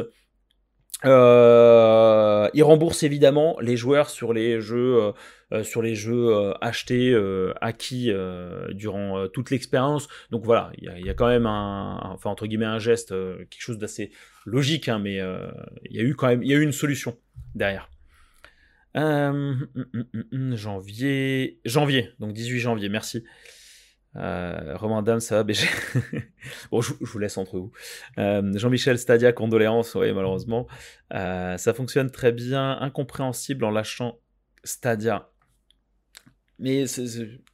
[1.04, 5.12] ils remboursent évidemment les joueurs sur les jeux,
[5.62, 7.16] sur les jeux achetés,
[7.60, 8.12] acquis
[8.70, 10.08] durant toute l'expérience.
[10.30, 13.78] Donc voilà, il y, a quand même un, enfin entre guillemets un geste, quelque chose
[13.78, 14.10] d'assez
[14.44, 15.20] logique, hein, mais
[15.88, 17.16] il y a eu quand même, il y a eu une solution
[17.54, 17.91] derrière.
[18.96, 23.24] Euh, hum, hum, hum, janvier, janvier, donc 18 janvier, merci.
[24.16, 25.66] Euh, Romain Dame, ça va, BG
[26.70, 27.72] Bon, je, vous laisse entre vous.
[28.18, 30.66] Euh, Jean-Michel Stadia, condoléances, oui, malheureusement.
[31.10, 34.20] ça fonctionne très bien, incompréhensible en lâchant
[34.64, 35.30] Stadia.
[36.58, 36.84] Mais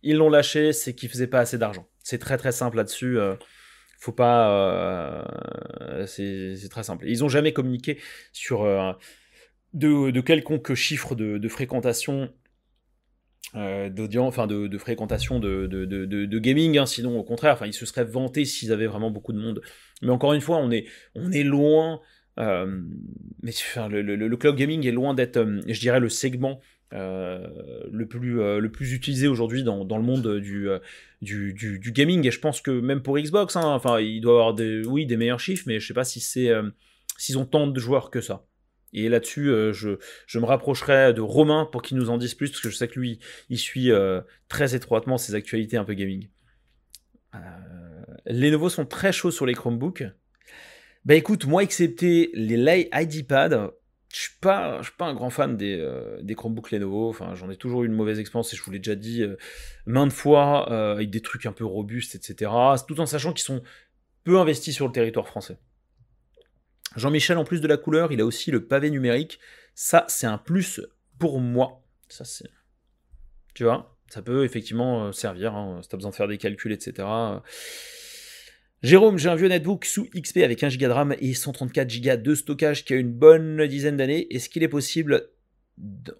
[0.02, 1.88] ils l'ont lâché, c'est qu'ils faisaient pas assez d'argent.
[2.02, 3.16] C'est très très simple là-dessus.
[4.00, 5.24] faut pas.
[6.06, 7.06] c'est très simple.
[7.08, 8.00] Ils ont jamais communiqué
[8.32, 8.66] sur
[9.74, 12.30] de, quelconque chiffre de, fréquentation
[13.54, 17.86] euh, d'audience, enfin de, fréquentation de, de gaming, hein, sinon au contraire, enfin ils se
[17.86, 19.62] seraient vantés s'ils avaient vraiment beaucoup de monde.
[20.02, 22.00] Mais encore une fois, on est, on est loin,
[22.38, 22.82] euh,
[23.42, 23.52] mais
[23.90, 26.60] le, le, cloud gaming est loin d'être, euh, je dirais, le segment
[26.90, 30.68] le, plus, le plus utilisé aujourd'hui dans, dans, le monde du,
[31.20, 32.26] du, du, gaming.
[32.26, 35.18] Et je pense que même pour Xbox, hein, enfin il doit avoir des, oui, des
[35.18, 36.50] meilleurs chiffres, mais je sais pas si c'est
[37.18, 38.46] s'ils ont tant de joueurs que ça.
[38.92, 42.62] Et là-dessus, euh, je, me rapprocherai de Romain pour qu'il nous en dise plus, parce
[42.62, 43.18] que je sais que lui,
[43.50, 46.28] il suit euh, très étroitement ses actualités un peu gaming.
[47.34, 47.38] Euh,
[48.26, 50.04] les nouveaux sont très chauds sur les Chromebooks.
[51.04, 53.70] Bah écoute, moi, excepté les Lay IDPad,
[54.12, 55.86] je suis pas, un grand fan des,
[56.22, 57.08] des Chromebooks Lenovo.
[57.08, 59.22] Enfin, j'en ai toujours eu une mauvaise expérience et je vous l'ai déjà dit
[59.86, 62.50] maintes fois avec des trucs un peu robustes, etc.
[62.86, 63.62] Tout en sachant qu'ils sont
[64.24, 65.58] peu investis sur le territoire français.
[66.96, 69.38] Jean-Michel, en plus de la couleur, il a aussi le pavé numérique.
[69.74, 70.80] Ça, c'est un plus
[71.18, 71.84] pour moi.
[72.08, 72.50] Ça, c'est.
[73.54, 76.72] Tu vois, ça peut effectivement euh, servir hein, si tu besoin de faire des calculs,
[76.72, 77.06] etc.
[78.82, 82.16] Jérôme, j'ai un vieux netbook sous XP avec 1 Go de RAM et 134 Go
[82.16, 84.32] de stockage qui a une bonne dizaine d'années.
[84.32, 85.28] Est-ce qu'il est possible,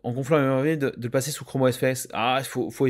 [0.02, 2.08] en conflant de, de le passer sous Chrome OS Flex?
[2.12, 2.70] Ah, il faut.
[2.70, 2.88] faut...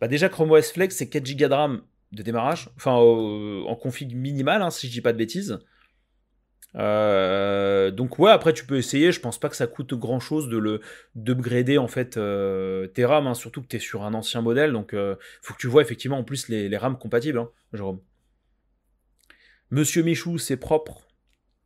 [0.00, 4.14] Bah déjà, Chrome OS Flex, c'est 4 Go de RAM de démarrage, enfin en config
[4.14, 5.58] minimal, hein, si je dis pas de bêtises.
[6.76, 9.12] Euh, donc ouais, après tu peux essayer.
[9.12, 10.80] Je pense pas que ça coûte grand chose de le
[11.14, 14.72] d'upgrader en fait euh, tes RAM, hein, surtout que tu es sur un ancien modèle.
[14.72, 18.00] Donc euh, faut que tu vois effectivement en plus les, les RAM compatibles, hein, Jérôme.
[19.70, 21.06] Monsieur Michou, c'est propre.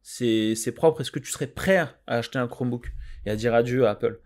[0.02, 1.02] C'est propre.
[1.02, 2.92] Est-ce que tu serais prêt à acheter un Chromebook
[3.26, 4.20] et à dire adieu à Apple?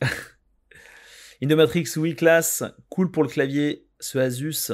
[1.42, 2.64] Indomatrix, oui, classe.
[2.88, 3.86] Cool pour le clavier.
[4.00, 4.72] Ce Asus.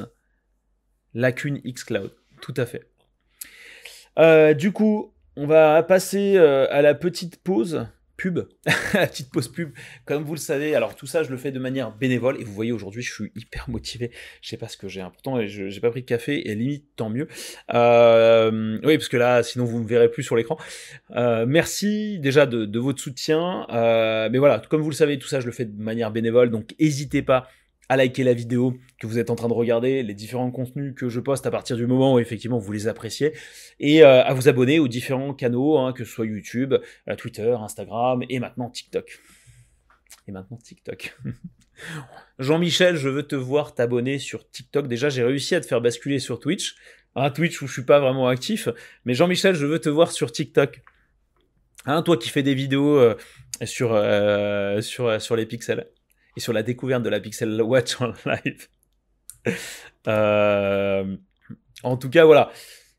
[1.12, 2.12] Lacune X Cloud.
[2.40, 2.88] Tout à fait.
[4.54, 8.39] du coup, on va passer euh, à la petite pause pub,
[8.95, 9.70] la petite pause pub,
[10.05, 10.74] comme vous le savez.
[10.76, 13.32] Alors tout ça, je le fais de manière bénévole et vous voyez aujourd'hui, je suis
[13.35, 14.12] hyper motivé.
[14.41, 15.03] Je sais pas ce que j'ai.
[15.03, 17.26] Pourtant, je j'ai pas pris de café et limite tant mieux.
[17.74, 20.57] Euh, oui, parce que là, sinon vous me verrez plus sur l'écran.
[21.16, 23.66] Euh, merci déjà de, votre soutien.
[23.70, 26.74] Mais voilà, comme vous le savez, tout ça, je le fais de manière bénévole, donc
[26.78, 27.49] n'hésitez pas
[27.89, 31.09] à liker la vidéo que vous êtes en train de regarder, les différents contenus que
[31.09, 33.32] je poste à partir du moment où effectivement vous les appréciez,
[33.80, 36.74] et euh, à vous abonner aux différents canaux, hein, que ce soit YouTube,
[37.09, 39.18] euh, Twitter, Instagram et maintenant TikTok.
[40.26, 41.16] Et maintenant TikTok.
[42.39, 44.89] Jean-Michel, je veux te voir t'abonner sur TikTok.
[44.89, 46.76] Déjà, j'ai réussi à te faire basculer sur Twitch.
[47.14, 48.68] Un Twitch où je suis pas vraiment actif.
[49.05, 50.82] Mais Jean-Michel, je veux te voir sur TikTok.
[51.87, 53.14] Hein, toi qui fais des vidéos euh,
[53.66, 53.93] sur,
[55.37, 55.87] les pixels
[56.37, 58.68] et sur la découverte de la Pixel Watch en live.
[60.09, 61.16] Euh,
[61.82, 62.51] en tout cas, voilà.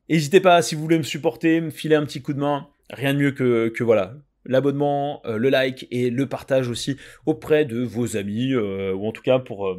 [0.09, 2.67] N'hésitez pas, si vous voulez me supporter, me filer un petit coup de main.
[2.91, 4.15] Rien de mieux que, que voilà,
[4.45, 9.11] l'abonnement, euh, le like et le partage aussi auprès de vos amis, euh, ou en
[9.11, 9.75] tout cas pour...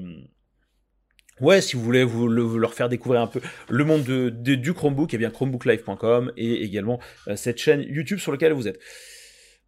[1.40, 5.12] ouais, si vous voulez vous, leur faire découvrir un peu le monde de, du Chromebook,
[5.12, 6.98] et eh bien chromebooklive.com et également
[7.36, 8.80] cette chaîne YouTube sur laquelle vous êtes.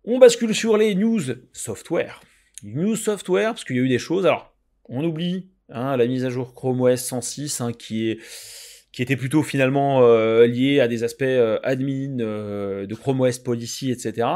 [0.02, 1.22] On bascule sur les news
[1.52, 2.20] software.
[2.62, 4.26] New Software, parce qu'il y a eu des choses.
[4.26, 4.54] Alors,
[4.88, 8.18] on oublie hein, la mise à jour Chrome OS 106, hein, qui, est,
[8.92, 13.38] qui était plutôt finalement euh, liée à des aspects euh, admin, euh, de Chrome OS
[13.38, 14.28] Policy, etc.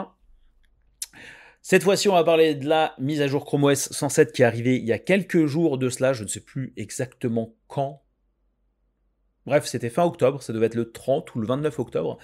[1.63, 4.45] Cette fois-ci, on va parler de la mise à jour Chrome OS 107 qui est
[4.45, 8.03] arrivée il y a quelques jours de cela, je ne sais plus exactement quand.
[9.47, 12.19] Bref, c'était fin octobre, ça devait être le 30 ou le 29 octobre.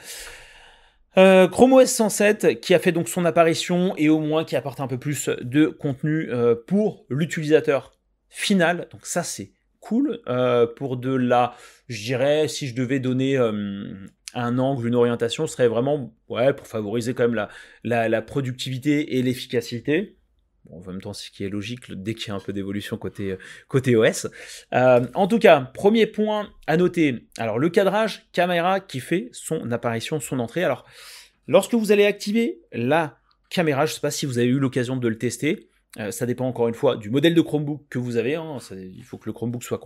[1.19, 4.79] Euh, Chrome OS 107 qui a fait donc son apparition et au moins qui apporte
[4.79, 7.99] un peu plus de contenu euh, pour l'utilisateur
[8.29, 8.87] final.
[8.93, 9.51] Donc ça c'est
[9.81, 11.57] cool euh, pour de la,
[11.89, 17.15] je dirais, si je devais donner un angle, une orientation, ce serait vraiment pour favoriser
[17.15, 17.49] quand même
[17.83, 20.18] la, la productivité et l'efficacité
[20.71, 23.37] en même temps, ce qui est logique dès qu'il y a un peu d'évolution côté,
[23.69, 24.27] côté OS.
[24.75, 27.27] Euh, en tout cas, premier point à noter.
[27.39, 30.65] Alors, le cadrage caméra qui fait son apparition, son entrée.
[30.65, 30.85] Alors,
[31.47, 33.19] lorsque vous allez activer la
[33.51, 35.69] caméra, je ne sais pas si vous avez eu l'occasion de le tester.
[35.99, 38.35] Euh, ça dépend encore une fois du modèle de Chromebook que vous avez.
[38.35, 38.59] Hein.
[38.73, 39.81] il faut que le Chromebook soit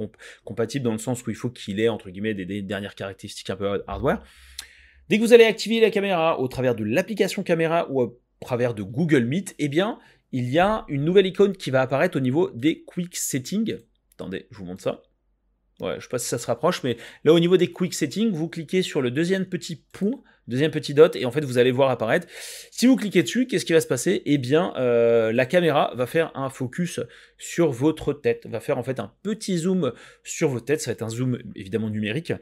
[0.45, 3.57] compatible dans le sens où il faut qu'il ait entre guillemets des dernières caractéristiques un
[3.57, 4.23] peu hardware.
[5.09, 8.75] Dès que vous allez activer la caméra au travers de l'application caméra ou au travers
[8.75, 9.99] de Google Meet, eh bien,
[10.33, 13.77] il y a une nouvelle icône qui va apparaître au niveau des Quick Settings.
[14.15, 15.03] Attendez, je vous montre ça.
[15.81, 18.31] Ouais, je sais pas si ça se rapproche, mais là au niveau des Quick Settings,
[18.31, 21.73] vous cliquez sur le deuxième petit point, deuxième petit dot, et en fait vous allez
[21.73, 22.27] voir apparaître.
[22.71, 24.23] Si vous cliquez dessus, qu'est-ce qui va se passer?
[24.27, 27.01] Eh bien, euh, la caméra va faire un focus
[27.37, 30.81] sur votre tête, va faire en fait un petit zoom sur votre tête.
[30.81, 32.33] Ça va être un zoom évidemment numérique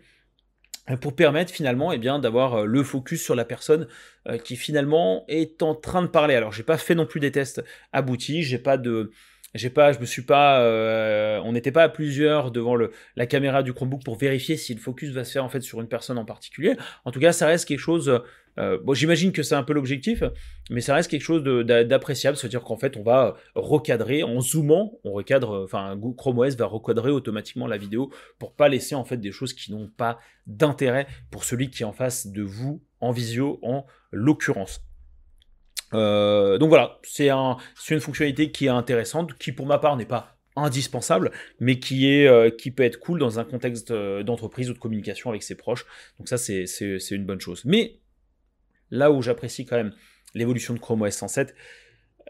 [0.97, 3.87] pour permettre finalement eh bien d'avoir euh, le focus sur la personne
[4.29, 6.35] euh, qui finalement est en train de parler.
[6.35, 7.63] Alors j'ai pas fait non plus des tests
[7.93, 9.11] aboutis, j'ai pas de
[9.57, 12.77] euh, on n'était pas à plusieurs devant
[13.17, 15.81] la caméra du Chromebook pour vérifier si le focus va se faire en fait sur
[15.81, 16.77] une personne en particulier.
[17.05, 18.21] En tout cas, ça reste quelque chose.
[18.59, 20.23] Euh, j'imagine que c'est un peu l'objectif,
[20.71, 25.13] mais ça reste quelque chose d'appréciable, c'est-à-dire qu'en fait, on va recadrer en zoomant, on
[25.13, 29.33] recadre, enfin, Chrome OS va recadrer automatiquement la vidéo pour pas laisser en fait des
[29.33, 33.59] choses qui n'ont pas d'intérêt pour celui qui est en face de vous en visio
[33.63, 34.85] en l'occurrence.
[35.95, 37.57] Euh, donc voilà, c'est un,
[37.91, 42.27] une fonctionnalité qui est intéressante, qui pour ma part n'est pas indispensable, mais qui, est,
[42.27, 45.55] euh, qui peut être cool dans un contexte euh, d'entreprise ou de communication avec ses
[45.55, 45.87] proches.
[46.19, 46.65] Donc ça, c'est
[47.11, 47.65] une bonne chose.
[47.65, 48.01] Mais
[48.91, 49.93] là où j'apprécie quand même
[50.35, 51.55] l'évolution de Chrome OS 107,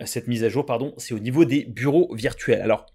[0.06, 2.62] cette mise à jour, pardon, c'est au niveau des bureaux virtuels.
[2.62, 2.86] Alors,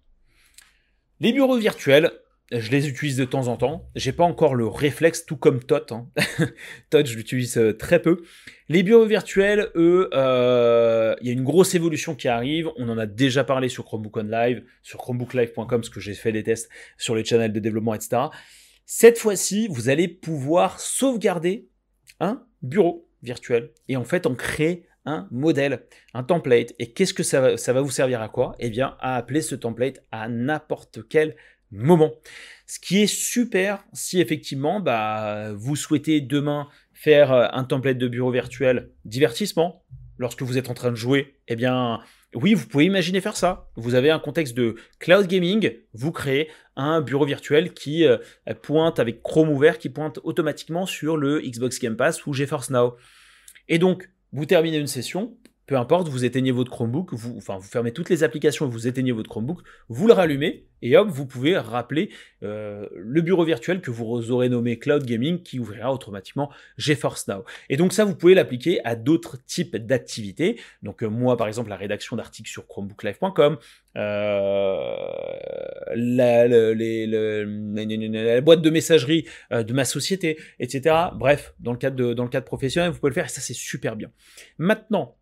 [1.19, 2.11] les bureaux virtuels,
[2.51, 3.89] je les utilise de temps en temps.
[3.95, 5.91] J'ai pas encore le réflexe, tout comme Tot.
[5.91, 6.07] Hein.
[6.89, 8.23] Tot, je l'utilise euh, très peu.
[8.69, 12.69] Les bureaux virtuels, eux, euh, il y a une grosse évolution qui arrive.
[12.77, 16.31] On en a déjà parlé sur Chromebook On Live, sur chromebooklive.com, parce que j'ai fait
[16.31, 18.23] des tests sur les channels de développement, etc.
[18.85, 21.67] Cette fois-ci, vous allez pouvoir sauvegarder
[22.19, 25.83] un bureau virtuel et en fait en créer un modèle,
[26.13, 26.73] un template.
[26.79, 28.55] Et qu'est-ce que ça va, ça va vous servir à quoi?
[28.59, 31.35] Eh bien, à appeler ce template à n'importe quel
[31.75, 32.13] moment.
[32.67, 38.07] Ce qui est super si effectivement bah, vous souhaitez demain faire euh, un template de
[38.07, 39.83] bureau virtuel divertissement
[40.17, 42.01] lorsque vous êtes en train de jouer, eh bien
[42.35, 43.69] oui, vous pouvez imaginer faire ça.
[43.77, 48.17] Vous avez un contexte de cloud gaming, vous créez un bureau virtuel qui euh,
[48.61, 52.95] pointe avec Chrome ouvert, qui pointe automatiquement sur le Xbox Game Pass ou GeForce Now.
[53.69, 55.37] Et donc, vous terminez une session,
[55.67, 59.61] peu importe, vous éteignez votre Chromebook, vous, fermez toutes les applications, vous éteignez votre Chromebook,
[59.89, 62.11] vous le rallumez, et hop, vous pouvez rappeler
[62.43, 67.43] euh, le bureau virtuel que vous aurez nommé Cloud Gaming, qui ouvrira automatiquement GeForce Now.
[67.69, 70.59] Et donc ça, vous pouvez l'appliquer à d'autres types d'activités.
[70.83, 73.57] Donc euh, moi, par exemple, la rédaction d'articles sur chromebooklive.com,
[73.97, 74.95] euh,
[75.95, 76.47] la,
[78.41, 80.95] boîte de messagerie de ma société, etc.
[81.15, 83.55] Bref, dans le cadre, dans le cadre professionnel, vous pouvez le faire, et ça, c'est
[83.55, 84.11] super bien.
[84.59, 85.15] Maintenant,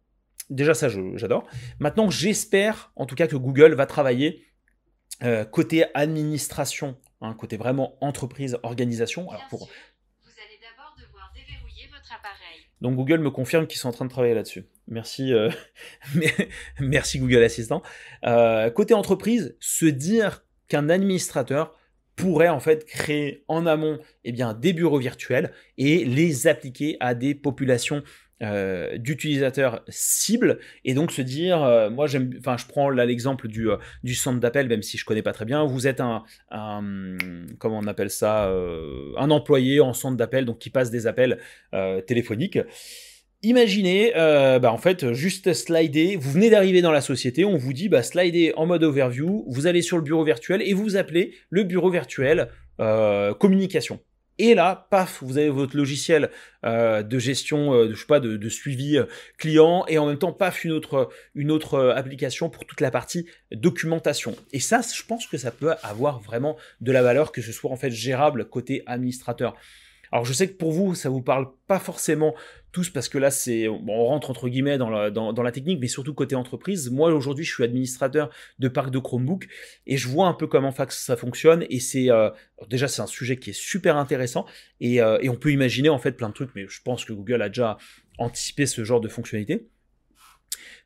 [0.49, 1.47] Déjà, ça, j'adore.
[1.79, 4.45] Maintenant, j'espère, en tout cas, que Google va travailler
[5.23, 9.29] euh, côté administration, hein, côté vraiment entreprise, organisation.
[9.29, 9.59] Alors pour...
[9.59, 12.65] Vous allez d'abord devoir déverrouiller votre appareil.
[12.81, 14.65] Donc Google me confirme qu'ils sont en train de travailler là-dessus.
[14.87, 15.49] Merci, euh,
[16.79, 17.83] merci Google Assistant.
[18.25, 21.73] Euh, côté entreprise, se dire qu'un administrateur
[22.15, 27.15] pourrait en fait créer en amont eh bien, des bureaux virtuels et les appliquer à
[27.15, 28.03] des populations
[28.43, 33.47] euh, d'utilisateurs cibles et donc se dire euh, moi j'aime enfin je prends là l'exemple
[33.47, 35.63] du, euh, du centre d'appel même si je connais pas très bien.
[35.63, 36.23] Vous êtes un,
[37.57, 38.51] comment on appelle ça
[39.17, 41.39] un employé en centre d'appel donc qui passe des appels
[42.05, 42.59] téléphoniques.
[43.41, 47.89] Imaginez, bah en fait, juste slider, vous venez d'arriver dans la société, on vous dit,
[47.89, 51.63] bah slider en mode overview, vous allez sur le bureau virtuel et vous appelez le
[51.63, 52.49] bureau virtuel
[53.39, 53.99] communication.
[54.39, 56.31] Et là, paf, vous avez votre logiciel
[56.65, 59.05] euh, de gestion, euh, de, je sais pas, de, suivi euh,
[59.37, 63.27] client, et en même temps, paf, une autre, une autre application pour toute la partie
[63.51, 64.35] documentation.
[64.51, 67.69] Et ça, je pense que ça peut avoir vraiment de la valeur, que ce soit
[67.69, 69.55] en fait gérable côté administrateur.
[70.13, 72.35] Alors je sais que pour vous, ça vous parle pas forcément
[72.71, 76.35] tous parce que là, c'est on rentre entre guillemets dans la, technique, mais surtout côté
[76.35, 76.91] entreprise.
[76.91, 79.47] Moi aujourd'hui, je suis administrateur de parc de Chromebook
[79.87, 81.65] et je vois un peu comment ça fonctionne.
[81.71, 82.29] Et c'est euh,
[82.69, 84.45] déjà c'est un sujet qui est super intéressant
[84.79, 87.13] et, euh, et, on peut imaginer en fait plein de trucs, mais je pense que
[87.13, 87.79] Google a déjà
[88.19, 89.67] anticipé ce genre de fonctionnalité.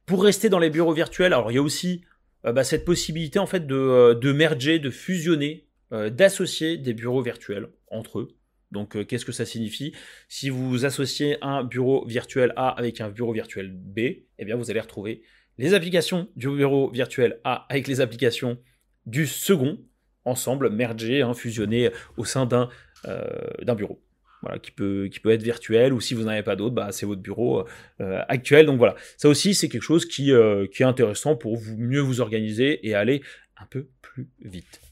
[0.05, 2.05] Pour rester dans les bureaux virtuels, alors il y a aussi
[2.45, 8.19] euh, bah, cette possibilité en fait de merger, de fusionner, d'associer des bureaux virtuels entre
[8.19, 8.36] eux.
[8.72, 9.93] Donc, euh, qu'est-ce que ça signifie?
[10.28, 14.70] Si vous associez un bureau virtuel A avec un bureau virtuel B, eh bien, vous
[14.70, 15.22] allez retrouver
[15.57, 18.57] les applications du bureau virtuel A avec les applications
[19.05, 19.80] du second,
[20.26, 22.70] ensemble, mergées, hein, fusionnées au sein d'un
[23.05, 24.01] euh, bureau.
[24.43, 26.91] Voilà, qui peut, qui peut être virtuel, ou si vous n'en avez pas d'autre, bah,
[26.91, 27.65] c'est votre bureau
[28.01, 28.68] euh, actuel.
[28.68, 30.32] Donc voilà, ça aussi, c'est quelque chose qui,
[30.74, 33.24] qui est intéressant pour vous, mieux vous organiser et aller
[33.57, 34.86] un peu plus vite.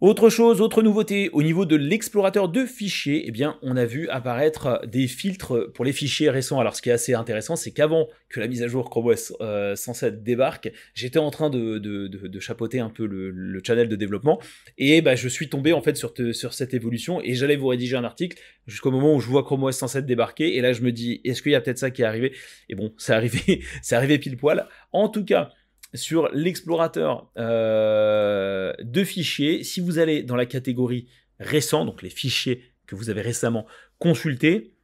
[0.00, 4.08] Autre chose, autre nouveauté, au niveau de l'explorateur de fichiers, eh bien, on a vu
[4.08, 6.58] apparaître des filtres pour les fichiers récents.
[6.58, 9.32] Alors, ce qui est assez intéressant, c'est qu'avant que la mise à jour Chrome OS
[9.76, 14.40] 107 débarque, j'étais en train de, chapeauter un peu le, channel de développement,
[14.78, 17.96] et bah, je suis tombé en fait sur, sur cette évolution, et j'allais vous rédiger
[17.96, 18.36] un article
[18.66, 21.40] jusqu'au moment où je vois Chrome OS 107 débarquer, et là, je me dis, est-ce
[21.40, 22.34] qu'il y a peut-être ça qui est arrivé?
[22.68, 24.66] Et bon, c'est arrivé, c'est arrivé pile poil.
[24.92, 25.50] En tout cas,
[25.94, 29.62] sur l'explorateur euh, de fichiers.
[29.64, 33.66] Si vous allez dans la catégorie récent, donc les fichiers que vous avez récemment
[33.98, 34.74] consultés,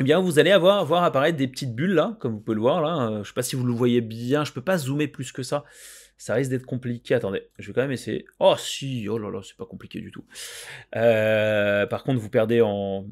[0.00, 2.60] eh bien, vous allez avoir voir apparaître des petites bulles là, comme vous pouvez le
[2.60, 3.06] voir là.
[3.06, 4.44] Euh, je ne sais pas si vous le voyez bien.
[4.44, 5.64] Je ne peux pas zoomer plus que ça.
[6.16, 7.14] Ça risque d'être compliqué.
[7.14, 8.24] Attendez, je vais quand même essayer.
[8.38, 10.24] Oh si, oh là là, c'est pas compliqué du tout.
[10.96, 13.06] Euh, par contre, vous perdez en,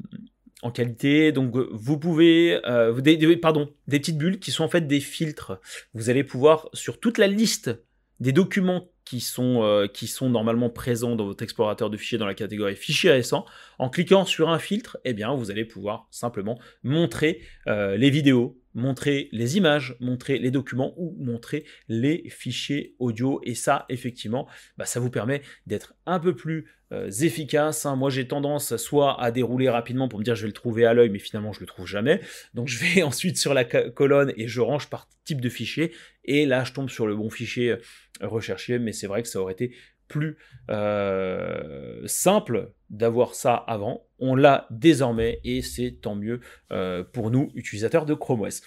[0.63, 1.31] en qualité.
[1.31, 5.59] Donc vous pouvez, euh, des, pardon, des petites bulles qui sont en fait des filtres.
[5.93, 7.77] Vous allez pouvoir sur toute la liste
[8.19, 12.25] des documents qui sont, euh, qui sont normalement présents dans votre explorateur de fichiers dans
[12.25, 13.45] la catégorie fichiers récents,
[13.77, 18.57] en cliquant sur un filtre, eh bien vous allez pouvoir simplement montrer euh, les vidéos,
[18.73, 23.41] montrer les images, montrer les documents ou montrer les fichiers audio.
[23.43, 24.47] Et ça, effectivement,
[24.77, 27.85] bah, ça vous permet d'être un peu plus euh, efficace.
[27.85, 27.95] Hein.
[27.95, 30.93] Moi, j'ai tendance soit à dérouler rapidement pour me dire je vais le trouver à
[30.93, 32.21] l'œil, mais finalement, je le trouve jamais.
[32.53, 35.93] Donc, je vais ensuite sur la colonne et je range par type de fichier.
[36.25, 37.77] Et là, je tombe sur le bon fichier euh,
[38.21, 38.79] recherché.
[38.79, 39.75] Mais c'est vrai que ça aurait été
[40.07, 40.37] plus
[40.69, 44.05] euh, simple d'avoir ça avant.
[44.19, 46.39] On l'a désormais et c'est tant mieux
[46.71, 48.61] euh, pour nous, utilisateurs de Chrome OS.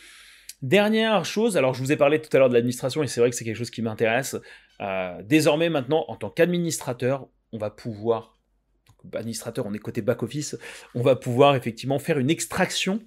[0.63, 3.31] Dernière chose, alors je vous ai parlé tout à l'heure de l'administration et c'est vrai
[3.31, 4.37] que c'est quelque chose qui m'intéresse.
[4.81, 8.37] Euh, désormais maintenant, en tant qu'administrateur, on va pouvoir,
[9.15, 10.59] administrateur, on est côté back-office,
[10.95, 13.01] on va pouvoir effectivement faire une extraction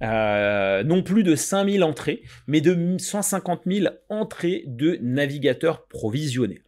[0.00, 6.60] non plus de 5000 entrées, mais de 150 000 entrées de navigateurs provisionnés.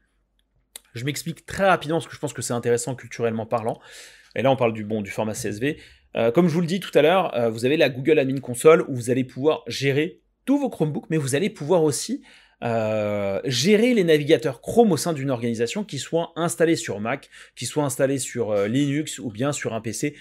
[0.95, 3.79] Je m'explique très rapidement parce que je pense que c'est intéressant culturellement parlant.
[4.37, 5.79] Et là, on parle du bon du format CSV.
[6.17, 8.41] Euh, comme je vous le dis tout à l'heure, euh, vous avez la Google Admin
[8.41, 12.23] Console où vous allez pouvoir gérer tous vos Chromebooks, mais vous allez pouvoir aussi
[12.63, 17.67] euh, gérer les navigateurs Chrome au sein d'une organisation qui soit installés sur Mac, qui
[17.67, 20.15] soit installés sur Linux ou bien sur un PC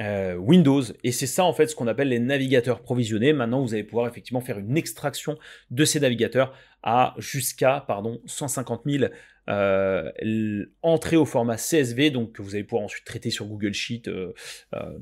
[0.00, 0.82] Windows.
[1.02, 3.32] Et c'est ça en fait ce qu'on appelle les navigateurs provisionnés.
[3.32, 5.38] Maintenant, vous allez pouvoir effectivement faire une extraction
[5.70, 9.06] de ces navigateurs à jusqu'à pardon 150 000
[9.48, 14.34] euh, entrer au format CSV, donc vous allez pouvoir ensuite traiter sur Google Sheet euh,
[14.74, 14.98] euh,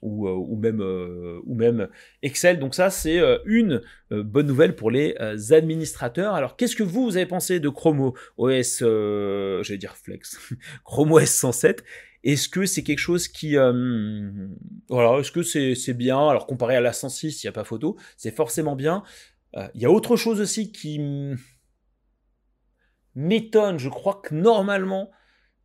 [0.00, 1.88] ou, ou, même, ou même
[2.22, 2.58] Excel.
[2.58, 5.14] Donc ça, c'est une bonne nouvelle pour les
[5.52, 6.34] administrateurs.
[6.34, 10.38] Alors, qu'est-ce que vous, vous avez pensé de Chrome OS, j'allais dire Flex,
[10.84, 11.84] Chrome OS 107
[12.24, 13.56] est-ce que c'est quelque chose qui...
[14.88, 16.28] voilà, est-ce que c'est bien?
[16.28, 19.02] Alors comparé à la 106, il n'y a pas photo, c'est forcément bien.
[19.74, 20.98] Il y a autre chose aussi qui
[23.14, 23.78] m'étonne.
[23.78, 25.10] Je crois que normalement,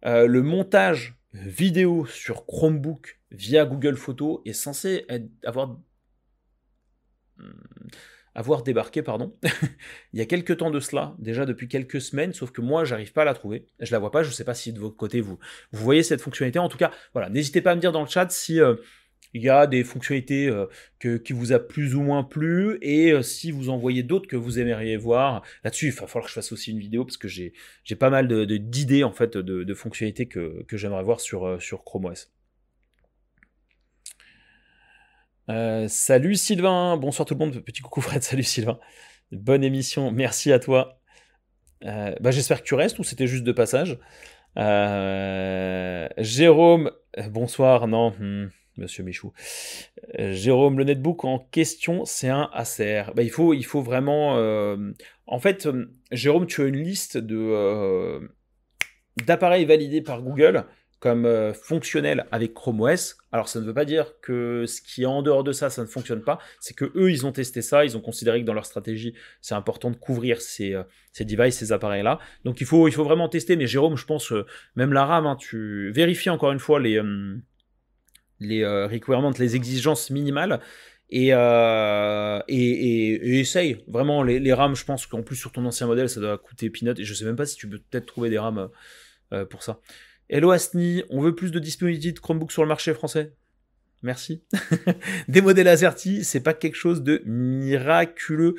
[0.06, 5.06] euh, le montage vidéo sur Chromebook via Google Photos est censé
[5.44, 5.80] avoir,
[7.38, 7.52] hmm,
[8.38, 9.36] avoir débarqué, pardon,
[10.14, 13.12] il y a quelques temps de cela, déjà depuis quelques semaines, sauf que moi, j'arrive
[13.12, 13.66] pas à la trouver.
[13.80, 15.40] Je la vois pas, je ne sais pas si de votre côté, vous,
[15.72, 16.60] vous voyez cette fonctionnalité.
[16.60, 18.62] En tout cas, voilà, n'hésitez pas à me dire dans le chat si...
[18.62, 18.76] Euh,
[19.34, 23.22] il y a des fonctionnalités euh, qui vous a plus ou moins plu et euh,
[23.22, 26.34] si vous en voyez d'autres que vous aimeriez voir là-dessus, il va falloir que je
[26.34, 27.54] fasse aussi une vidéo parce que j'ai
[28.00, 32.32] pas mal d'idées de, en fait de, fonctionnalités que, j'aimerais voir sur Chrome OS.
[35.88, 38.80] Salut Sylvain, bonsoir tout le monde, petit coucou Fred, salut Sylvain.
[39.32, 41.00] Bonne émission, merci à toi.
[41.82, 44.00] bah, J'espère que tu restes ou c'était juste de passage.
[46.18, 46.92] Jérôme,
[47.30, 48.14] bonsoir, non.
[48.20, 48.50] Hmm.
[48.78, 49.34] Monsieur Michou.
[50.20, 53.04] Euh, Jérôme, le netbook en question, c'est un Acer.
[53.16, 54.38] Bah, il, faut, vraiment.
[54.38, 54.92] Euh,
[55.26, 57.18] en fait, euh, Jérôme, tu as une liste
[59.26, 60.66] d'appareils validés par Google
[61.00, 63.18] comme fonctionnels avec Chrome OS.
[63.32, 65.84] Alors, ça ne veut pas dire que ce qui est en dehors de ça, ça
[65.84, 66.40] ne fonctionne pas.
[66.60, 67.86] C'est que eux, ils ont testé ça.
[67.86, 70.76] Ils ont considéré que dans leur stratégie, c'est important de couvrir ces,
[71.14, 72.20] ces devices, ces appareils-là.
[72.46, 73.56] Donc, il faut, il faut vraiment tester.
[73.56, 74.34] Mais Jérôme, je pense,
[74.76, 77.00] même la RAM, hein, tu vérifies encore une fois les
[78.40, 80.60] les euh, requirements, les exigences minimales.
[81.10, 84.76] Et, euh, et, essaye vraiment les, RAM.
[84.76, 87.00] Je pense qu'en plus sur ton ancien modèle, ça doit coûter peanut.
[87.00, 88.70] Et je sais même pas si tu peux peut-être trouver des RAM
[89.34, 89.80] euh, pour ça.
[90.30, 93.34] Hello Asni, on veut plus de disponibilité de Chromebook sur le marché français?
[94.04, 94.44] Merci.
[95.30, 98.56] des modèles AZERTY, c'est pas quelque chose de miraculeux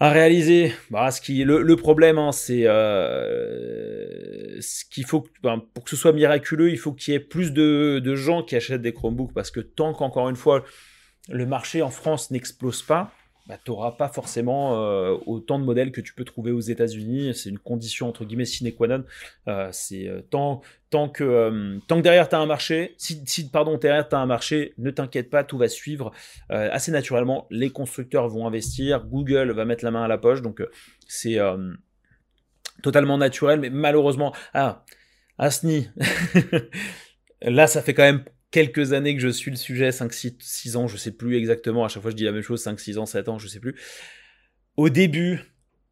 [0.00, 0.72] à réaliser.
[0.90, 6.12] Bah, ce le problème, hein, c'est euh, ce qu'il faut ben, pour que ce soit
[6.12, 9.52] miraculeux, il faut qu'il y ait plus de, de, gens qui achètent des Chromebooks parce
[9.52, 10.64] que tant qu'encore une fois
[11.28, 13.12] le marché en France n'explose pas,
[13.48, 17.34] bah, tu n'auras pas forcément euh, autant de modèles que tu peux trouver aux États-Unis.
[17.34, 19.04] C'est une condition entre guillemets sine qua non.
[19.48, 20.60] Euh, c'est euh, tant,
[21.08, 24.26] que, tant que derrière tu as un marché, si, si pardon, derrière tu as un
[24.26, 26.12] marché, ne t'inquiète pas, tout va suivre
[26.50, 27.46] assez naturellement.
[27.50, 30.62] Les constructeurs vont investir, Google va mettre la main à la poche, donc
[31.06, 31.38] c'est
[32.82, 34.84] totalement naturel, mais malheureusement, ah,
[35.38, 35.88] Asni,
[37.42, 40.88] là ça fait quand même quelques années que je suis le sujet, 5, 6, ans,
[40.88, 43.06] je sais plus exactement, à chaque fois je dis la même chose, 5, 6 ans,
[43.06, 43.74] 7 ans, je sais plus.
[44.76, 45.40] Au début,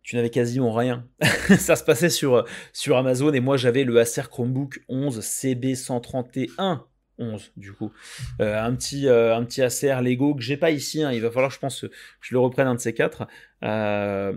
[0.02, 1.08] tu n'avais quasiment rien.
[1.58, 6.80] ça se passait sur, sur Amazon et moi j'avais le Acer Chromebook 11 CB131
[7.18, 7.92] 11 du coup.
[8.40, 11.12] Euh, un, petit, euh, un petit Acer Lego que j'ai pas ici, hein.
[11.12, 11.86] il va falloir je pense que
[12.20, 13.26] je le reprenne un de ces quatre,
[13.62, 14.32] euh,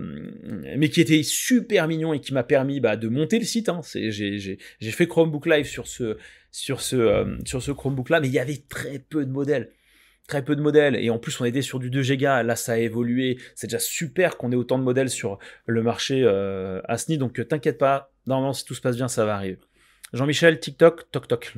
[0.76, 3.68] mais qui était super mignon et qui m'a permis bah, de monter le site.
[3.68, 3.80] Hein.
[3.84, 6.16] J'ai fait Chromebook Live sur ce,
[6.50, 9.72] sur ce, sur ce Chromebook là, mais il y avait très peu de modèles.
[10.28, 12.72] Très peu de modèles, et en plus on était sur du 2 Go, là ça
[12.72, 17.12] a évolué, c'est déjà super qu'on ait autant de modèles sur le marché à ce
[17.14, 19.58] donc t'inquiète pas, normalement si tout se passe bien ça va arriver.
[20.12, 21.54] Jean-Michel, TikTok, toc toc.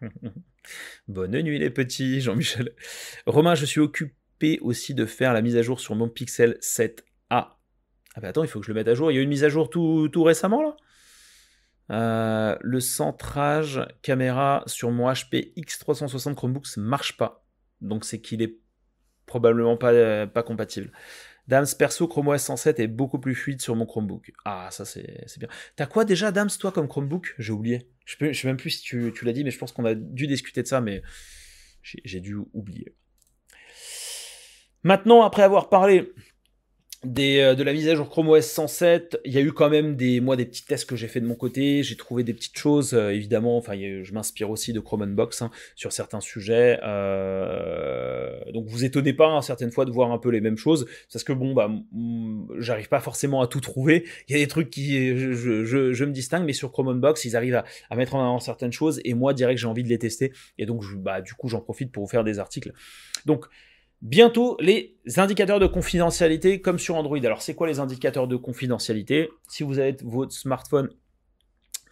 [1.08, 2.74] Bonne nuit les petits, Jean-Michel.
[3.26, 7.02] Romain, je suis occupé aussi de faire la mise à jour sur mon Pixel 7a.
[7.30, 9.10] Ah bah attends, il faut que je le mette à jour.
[9.10, 10.76] Il y a eu une mise à jour tout, tout récemment là?
[11.90, 17.44] Euh, Le centrage caméra sur mon HP X360 Chromebooks marche pas.
[17.80, 18.56] Donc c'est qu'il est
[19.26, 20.92] probablement pas, pas compatible.
[21.48, 24.32] Dams, perso, Chrome OS 107 est beaucoup plus fluide sur mon Chromebook.
[24.44, 25.48] Ah, ça c'est bien.
[25.76, 27.34] T'as quoi déjà, Dams, toi, comme Chromebook?
[27.38, 27.90] J'ai oublié.
[28.04, 29.94] Je, ne sais même plus si tu, tu l'as dit, mais je pense qu'on a
[29.94, 31.02] dû discuter de ça, mais
[31.82, 32.94] j'ai dû oublier.
[34.84, 36.12] Maintenant, après avoir parlé
[37.04, 39.96] euh, de la mise à jour Chrome OS 107, il y a eu quand même
[39.96, 41.82] des, moi, des petits tests que j'ai fait de mon côté.
[41.82, 43.56] J'ai trouvé des petites choses, euh, évidemment.
[43.56, 46.78] Enfin, je m'inspire aussi de Chrome Unbox hein, sur certains sujets.
[46.84, 50.86] Euh, donc, vous étonnez pas hein, certaines fois de voir un peu les mêmes choses,
[51.12, 51.70] parce que bon, bah,
[52.58, 54.04] j'arrive pas forcément à tout trouver.
[54.28, 57.62] Il y a des trucs qui, je, me distingue, mais sur Chrome Unbox, ils arrivent
[57.90, 60.32] à, mettre en avant certaines choses, et moi, direct, j'ai envie de les tester.
[60.58, 62.72] Et donc, bah, du coup, j'en profite pour vous faire des articles.
[63.26, 63.46] Donc,
[64.02, 67.24] Bientôt, les indicateurs de confidentialité comme sur Android.
[67.24, 69.28] Alors, c'est quoi les indicateurs de confidentialité?
[69.48, 70.90] Si vous avez votre smartphone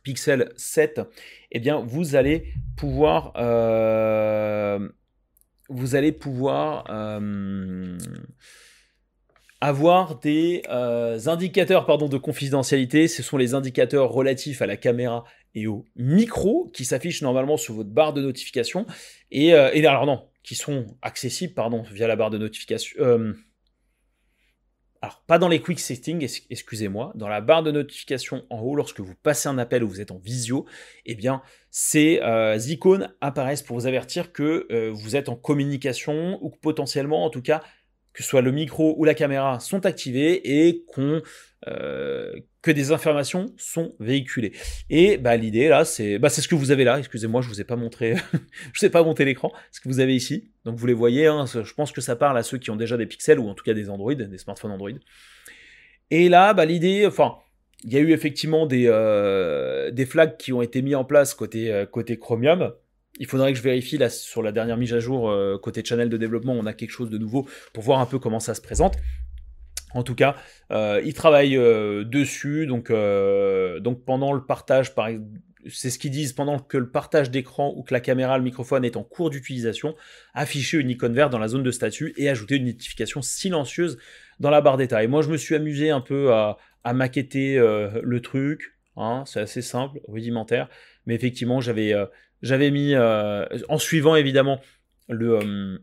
[0.02, 1.02] Pixel 7,
[1.52, 3.30] eh bien, vous allez pouvoir,
[5.94, 6.84] allez pouvoir
[9.60, 10.62] avoir des
[11.26, 13.06] indicateurs pardon, de confidentialité.
[13.06, 15.22] Ce sont les indicateurs relatifs à la caméra
[15.54, 18.84] et au micro qui s'affichent normalement sur votre barre de notification.
[19.30, 23.34] Et, et alors non, qui sont accessibles pardon, via la barre de notification
[25.02, 29.00] alors pas dans les quick settings, excusez-moi, dans la barre de notification en haut, lorsque
[29.00, 30.66] vous passez un appel ou vous êtes en visio,
[31.06, 36.38] eh bien ces euh, icônes apparaissent pour vous avertir que euh, vous êtes en communication
[36.42, 37.62] ou que potentiellement, en tout cas,
[38.12, 41.22] que soit le micro ou la caméra sont activés et qu'on
[41.68, 44.52] euh, que des informations sont véhiculées.
[44.90, 46.98] Et bah, l'idée là, c'est bah, ce que vous avez là.
[46.98, 48.16] Excusez-moi, je vous ai pas montré,
[48.72, 49.52] je ai pas monté l'écran.
[49.72, 50.50] Ce que vous avez ici.
[50.64, 51.26] Donc vous les voyez.
[51.26, 53.54] Hein, je pense que ça parle à ceux qui ont déjà des pixels ou en
[53.54, 54.90] tout cas des Android, des smartphones Android.
[56.10, 57.36] Et là, bah, l'idée, enfin,
[57.84, 61.34] il y a eu effectivement des, euh, des flags qui ont été mis en place
[61.34, 62.72] côté, euh, côté Chromium.
[63.18, 65.30] Il faudrait que je vérifie là sur la dernière mise à jour
[65.60, 68.40] côté channel de développement, on a quelque chose de nouveau pour voir un peu comment
[68.40, 68.96] ça se présente.
[69.94, 70.36] En tout cas,
[70.70, 75.08] euh, ils travaillent euh, dessus, donc, euh, donc pendant le partage, par
[75.68, 78.82] c'est ce qu'ils disent, pendant que le partage d'écran ou que la caméra, le microphone
[78.84, 79.94] est en cours d'utilisation,
[80.32, 83.98] afficher une icône verte dans la zone de statut et ajouter une notification silencieuse
[84.38, 85.04] dans la barre d'état.
[85.04, 86.56] Et moi, je me suis amusé un peu à,
[86.94, 90.70] maqueter le truc, hein, c'est assez simple, rudimentaire,
[91.04, 91.94] mais effectivement, j'avais
[92.40, 94.62] j'avais mis, en suivant évidemment
[95.10, 95.78] le,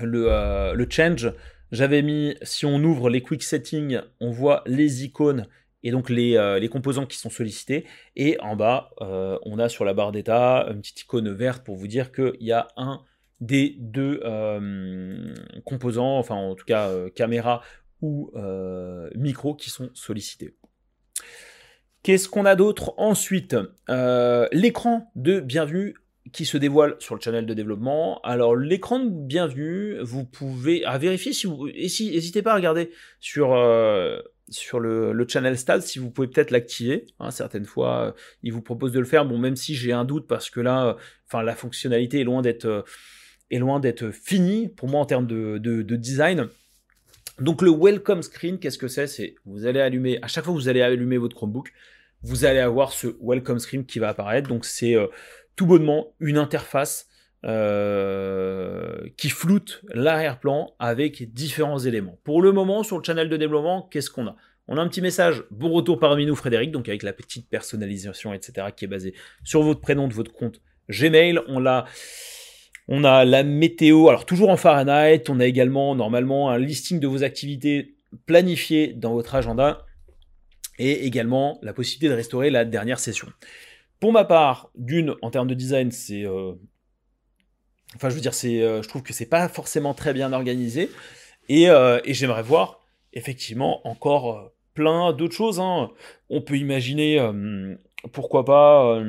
[0.00, 1.30] le change,
[1.72, 5.48] j'avais mis, si on ouvre les quick settings, on voit les icônes
[5.82, 7.86] et donc les, euh, composants qui sont sollicités.
[8.14, 11.76] Et en bas, euh, on a sur la barre d'état une petite icône verte pour
[11.76, 13.00] vous dire qu'il y a un
[13.40, 17.62] des deux euh, composants, enfin en tout cas caméra
[18.00, 18.30] ou
[19.16, 20.54] micro qui sont sollicités.
[22.02, 23.56] Qu'est-ce qu'on a d'autre ensuite?
[23.88, 25.94] L'écran de bienvenue
[26.32, 28.20] qui se dévoile sur le channel de développement.
[28.22, 34.18] Alors l'écran de bienvenue, vous pouvez vérifier si vous n'hésitez pas à regarder sur euh,
[34.48, 37.06] sur le, le, channel stats si vous pouvez peut-être l'activer.
[37.20, 38.12] Hein, certaines fois, euh,
[38.42, 39.24] il vous propose de le faire.
[39.24, 40.94] Bon, même si j'ai un doute parce que là, euh,
[41.26, 42.84] enfin la fonctionnalité est loin d'être
[43.50, 46.48] est loin d'être finie pour moi en termes de, de, de design.
[47.40, 49.06] Donc le welcome screen, qu'est-ce que c'est?
[49.06, 51.72] C'est vous allez allumer à chaque fois que vous allez allumer votre Chromebook,
[52.22, 54.48] vous allez avoir ce welcome screen qui va apparaître.
[54.48, 54.96] Donc c'est
[55.56, 57.08] tout bonnement une interface
[57.44, 62.18] euh, qui floute l'arrière-plan avec différents éléments.
[62.22, 64.36] Pour le moment, sur le channel de développement, qu'est-ce qu'on a?
[64.68, 68.32] On a un petit message, bon retour parmi nous Frédéric, donc avec la petite personnalisation,
[68.32, 71.40] etc., qui est basée sur votre prénom de votre compte Gmail.
[71.48, 71.84] On a,
[72.86, 77.08] on a la météo, alors toujours en Fahrenheit, on a également normalement un listing de
[77.08, 77.96] vos activités
[78.26, 79.84] planifiées dans votre agenda
[80.78, 83.28] et également la possibilité de restaurer la dernière session.
[84.02, 86.26] Pour ma part, d'une, en termes de design, c'est.
[86.26, 86.54] Euh,
[87.94, 90.90] enfin, je veux dire, c'est, euh, je trouve que c'est pas forcément très bien organisé.
[91.48, 92.80] Et, euh, j'aimerais voir,
[93.12, 95.60] effectivement, encore plein d'autres choses.
[95.60, 95.92] Hein.
[96.30, 97.24] On peut imaginer,
[98.12, 99.00] pourquoi pas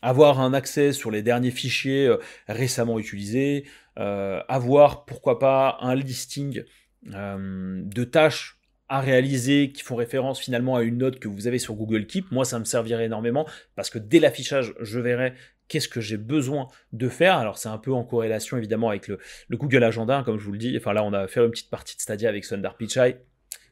[0.00, 2.10] avoir un accès sur les derniers fichiers
[2.48, 6.64] récemment utilisés, avoir pourquoi pas un listing
[7.02, 8.61] de tâches
[8.92, 12.30] à réaliser qui font référence finalement à une note que vous avez sur Google Keep.
[12.30, 15.32] Moi, ça me servirait énormément parce que dès l'affichage, je verrai
[15.66, 17.38] qu'est-ce que j'ai besoin de faire.
[17.38, 19.18] Alors, c'est un peu en corrélation évidemment avec le,
[19.50, 20.76] Google Agenda, hein, comme je vous le dis.
[20.76, 23.16] Enfin, là, on a fait une petite partie de Stadia avec Sundar Pichai.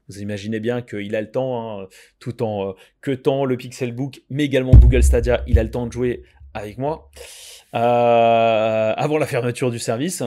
[0.09, 4.23] Vous imaginez bien qu'il a le temps, hein, tout en euh, que tant le Pixelbook,
[4.31, 6.23] mais également Google Stadia, il a le temps de jouer
[6.55, 7.11] avec moi
[7.75, 10.23] euh, avant la fermeture du service.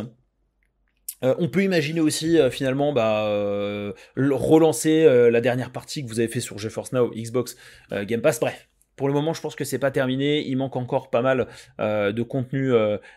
[1.23, 6.19] Euh, on peut imaginer aussi euh, finalement bah, euh, relancer la dernière partie que vous
[6.19, 7.55] avez fait sur GeForce Now, Xbox,
[7.91, 8.39] Game Pass.
[8.39, 10.45] Bref, pour le moment, je pense que c'est pas terminé.
[10.45, 11.47] Il manque encore pas mal
[11.79, 12.71] de contenu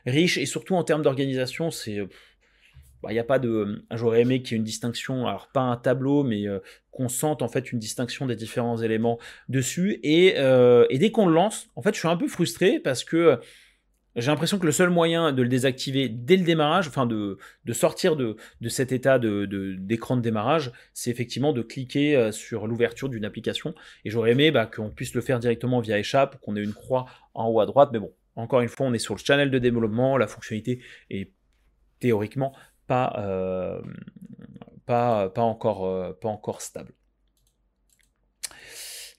[0.06, 1.98] riche et surtout en termes d'organisation, c'est
[3.08, 3.84] il n'y a pas de.
[3.92, 6.44] J'aurais aimé qu'il y ait une distinction, alors pas un tableau, mais
[6.90, 10.00] qu'on sente en fait une distinction des différents éléments dessus.
[10.02, 13.40] Et, et dès qu'on le lance, en fait, je suis un peu frustré parce que
[14.16, 17.38] j'ai l'impression que le seul moyen de le désactiver dès le démarrage, enfin de,
[17.72, 18.36] sortir de,
[18.68, 23.74] cet état d'écran de, démarrage, c'est effectivement de cliquer euh, sur l'ouverture d'une application.
[24.04, 27.04] Et j'aurais aimé bah, qu'on puisse le faire directement via échappe, qu'on ait une croix
[27.34, 27.90] en haut à droite.
[27.92, 31.32] Mais bon, encore une fois, on est sur le channel de développement, la fonctionnalité est
[32.00, 32.54] théoriquement
[32.86, 33.82] pas, euh,
[34.86, 36.92] pas, pas, encore, euh, pas encore stable.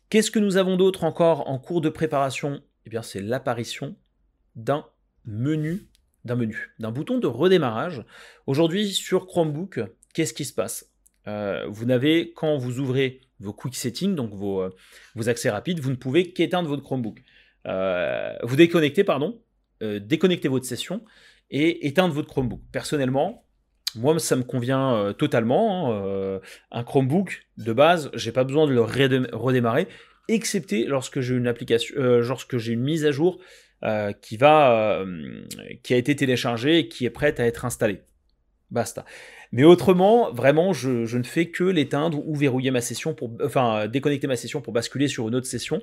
[0.10, 2.62] Qu'est-ce que nous avons d'autre encore en cours de préparation?
[2.86, 3.96] Eh bien, c'est l'apparition
[4.58, 4.86] d'un
[5.26, 5.88] menu,
[6.26, 8.04] d'un menu, d'un bouton de redémarrage.
[8.48, 9.80] Aujourd'hui, sur Chromebook,
[10.14, 10.92] qu'est-ce qui se passe?
[11.28, 14.76] Euh, Vous n'avez, quand vous ouvrez vos quick settings, donc vos, euh,
[15.16, 17.22] vos accès rapides, vous ne pouvez qu'éteindre votre Chromebook.
[17.68, 19.40] Euh, vous déconnectez, pardon,
[19.82, 21.04] déconnectez votre session
[21.52, 22.62] et éteindre votre Chromebook.
[22.72, 23.46] Personnellement,
[23.96, 25.94] moi, ça me convient totalement.
[25.94, 26.42] Hein,
[26.72, 29.88] un Chromebook, de base, j'ai pas besoin de le redémarrer,
[30.30, 33.40] excepté lorsque j'ai une application, lorsque j'ai une mise à jour
[34.22, 35.06] qui va,
[35.84, 38.02] qui a été téléchargée et qui est prête à être installée.
[38.72, 39.06] Basta.
[39.52, 44.28] Mais autrement, vraiment, je, ne fais que l'éteindre ou verrouiller ma session pour, enfin, déconnecter
[44.28, 45.82] ma session pour basculer sur une autre session.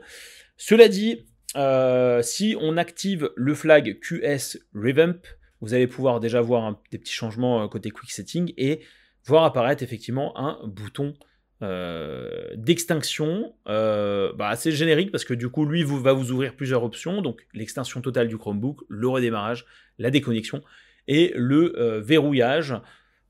[0.57, 1.25] Cela dit,
[1.57, 5.21] euh, si on active le flag QS Revamp,
[5.61, 8.81] vous allez pouvoir déjà voir des petits changements euh, côté Quick Setting et
[9.25, 11.15] voir apparaître effectivement un bouton
[11.63, 17.23] euh, d'extinction bah, assez générique parce que du coup lui va vous ouvrir plusieurs options
[17.23, 19.67] donc l'extinction totale du Chromebook, le redémarrage,
[19.99, 20.63] la déconnexion
[21.07, 22.75] et le euh, verrouillage.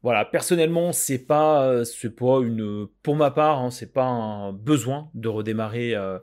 [0.03, 4.53] Voilà, personnellement, c'est pas, euh, c'est pas une, pour ma part, hein, c'est pas un
[4.53, 6.19] besoin de redémarrer euh,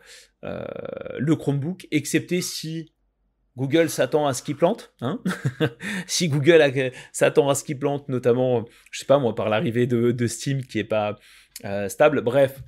[1.17, 2.93] le Chromebook, excepté si
[3.57, 4.93] Google s'attend à ce qu'il plante.
[5.01, 5.19] Hein
[6.07, 10.27] si Google s'attend à ce qu'il plante, notamment, je sais pas moi, par l'arrivée de,
[10.27, 11.17] Steam qui est pas
[11.87, 12.21] stable.
[12.21, 12.61] Bref,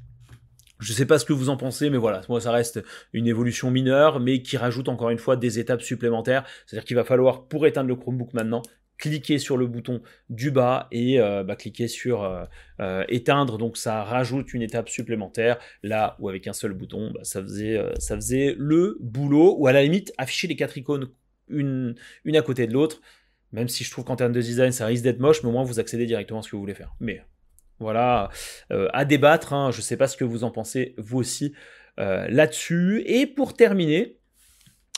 [0.79, 3.27] je ne sais pas ce que vous en pensez, mais voilà, moi ça reste une
[3.27, 6.45] évolution mineure, mais qui rajoute encore une fois des étapes supplémentaires.
[6.65, 8.61] C'est-à-dire qu'il va falloir, pour éteindre le Chromebook maintenant,
[8.97, 12.45] cliquer sur le bouton du bas et euh, bah, cliquer sur euh,
[12.79, 13.57] euh, éteindre.
[13.57, 15.57] Donc ça rajoute une étape supplémentaire.
[15.83, 19.55] Là où avec un seul bouton, bah, ça, faisait, ça faisait le boulot.
[19.57, 21.09] Ou à la limite, afficher les quatre icônes
[21.49, 23.01] une, une à côté de l'autre.
[23.51, 25.63] Même si je trouve qu'en termes de design, ça risque d'être moche, mais au moins
[25.63, 26.95] vous accédez directement à ce que vous voulez faire.
[26.99, 27.21] Mais
[27.79, 28.29] voilà,
[28.71, 29.53] euh, à débattre.
[29.53, 29.71] Hein.
[29.71, 31.53] Je ne sais pas ce que vous en pensez, vous aussi,
[31.99, 33.03] euh, là-dessus.
[33.05, 34.19] Et pour terminer,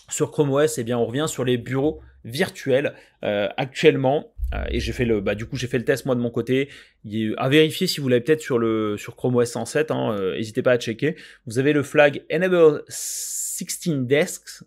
[0.09, 2.93] sur Chrome OS, eh bien, on revient sur les bureaux virtuels.
[3.23, 4.32] Euh, actuellement,
[4.69, 6.69] et j'ai fait le, bah, du coup, j'ai fait le test moi de mon côté.
[7.03, 9.91] Il à vérifier si vous l'avez peut-être sur Chrome OS 107.
[9.91, 11.17] Hein, n'hésitez pas à checker.
[11.45, 14.63] Vous avez le flag Enable 16 Desks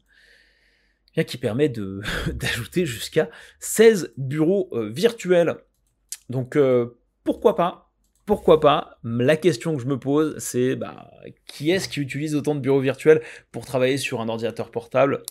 [1.26, 1.68] qui permet
[2.34, 3.30] d'ajouter jusqu'à
[3.60, 5.56] 16 bureaux virtuels.
[6.28, 6.58] Donc
[7.24, 7.87] pourquoi pas
[8.28, 11.10] pourquoi pas La question que je me pose, c'est bah,
[11.46, 13.22] qui est-ce qui utilise autant de bureaux virtuels
[13.52, 15.22] pour travailler sur un ordinateur portable?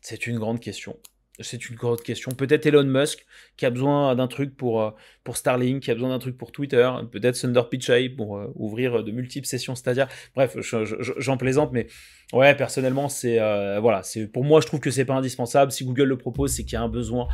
[0.00, 0.98] C'est une grande question
[1.42, 2.30] c'est une grande question.
[2.32, 3.26] Peut-être Elon Musk
[3.56, 4.90] qui a besoin d'un truc pour, euh,
[5.24, 9.02] pour Starlink, qui a besoin d'un truc pour Twitter, peut-être Thunder Pitchay pour euh, ouvrir
[9.04, 10.08] de multiples sessions Stadia.
[10.34, 11.86] Bref, j'en plaisante, mais
[12.32, 15.72] ouais, personnellement, c'est euh, voilà, c'est pour moi, je trouve que c'est pas indispensable.
[15.72, 17.28] Si Google le propose, c'est qu'il y a un besoin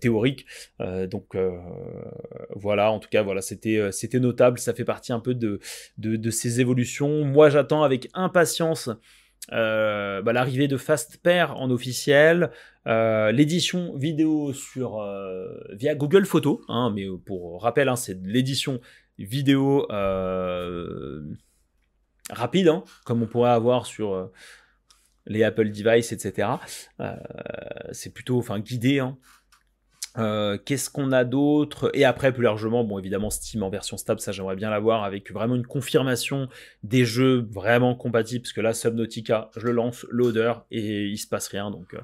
[0.00, 0.46] théorique.
[1.10, 1.36] donc
[2.54, 4.58] voilà, en tout cas, voilà, c'était c'était notable.
[4.58, 5.60] Ça fait partie un peu de,
[5.98, 7.24] de ces évolutions.
[7.24, 8.90] Moi, j'attends avec impatience
[9.50, 12.50] euh, bah, l'arrivée de Fastpair en officiel,
[12.86, 18.80] euh, l'édition vidéo sur euh, via Google Photos, hein, mais pour rappel, hein, c'est l'édition
[19.18, 19.86] vidéo
[22.30, 24.30] rapide, hein, comme on pourrait avoir sur
[25.26, 26.48] les Apple Devices, etc.
[27.90, 29.02] c'est plutôt enfin guidé.
[30.18, 31.90] Euh, qu'est-ce qu'on a d'autre?
[31.94, 35.32] Et après, plus largement, bon, évidemment, Steam en version stable, ça j'aimerais bien l'avoir avec
[35.32, 36.48] vraiment une confirmation
[36.82, 38.42] des jeux vraiment compatibles.
[38.42, 41.70] Parce que là, Subnautica, je le lance, loader, et il se passe rien.
[41.70, 42.00] Donc, euh,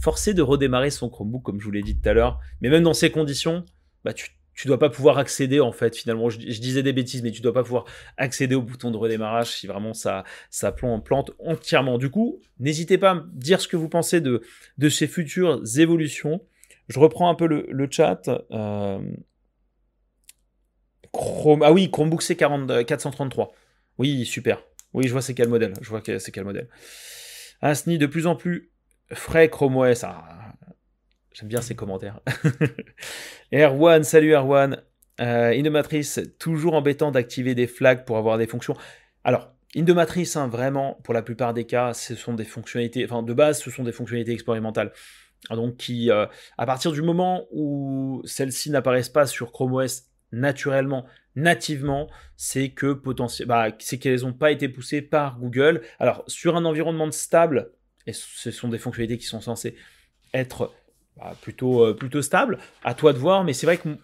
[0.00, 2.40] forcé de redémarrer son Chromebook, comme je vous l'ai dit tout à l'heure.
[2.60, 3.64] Mais même dans ces conditions,
[4.04, 6.28] bah, tu, tu dois pas pouvoir accéder, en fait, finalement.
[6.28, 7.86] Je, disais des bêtises, mais tu dois pas pouvoir
[8.18, 11.96] accéder au bouton de redémarrage si vraiment ça, ça plante entièrement.
[11.96, 14.42] Du coup, n'hésitez pas à me dire ce que vous pensez de,
[14.76, 16.42] de ces futures évolutions.
[16.88, 18.28] Je reprends un peu le, chat.
[18.50, 19.00] Euh,
[21.12, 21.62] Chrome...
[21.62, 23.52] Ah oui, Chromebook C40, 433.
[23.98, 24.62] Oui, super.
[24.92, 25.74] Oui, je vois c'est quel modèle.
[25.80, 26.68] Je vois quel modèle.
[27.60, 28.70] Asni, de plus en plus
[29.12, 30.04] frais Chrome OS.
[30.04, 30.54] Ah,
[31.32, 32.20] j'aime bien ces commentaires.
[33.52, 34.82] Erwan, salut Erwan.
[35.20, 38.76] Euh, Indomatrice, toujours embêtant d'activer des flags pour avoir des fonctions.
[39.24, 43.32] Alors, Indomatrice, hein, vraiment, pour la plupart des cas, ce sont des fonctionnalités, enfin de
[43.32, 44.92] base, ce sont des fonctionnalités expérimentales.
[45.50, 46.26] Donc, qui, euh,
[46.58, 51.06] à partir du moment où celles-ci n'apparaissent pas sur Chrome OS naturellement,
[51.36, 55.82] nativement, c'est que potentiel, bah, c'est qu'elles n'ont pas été poussées par Google.
[55.98, 57.70] Alors, sur un environnement stable,
[58.06, 59.76] et ce sont des fonctionnalités qui sont censées
[60.34, 60.72] être
[61.16, 63.98] bah, plutôt, euh, plutôt stables, à toi de voir, mais c'est vrai qu'il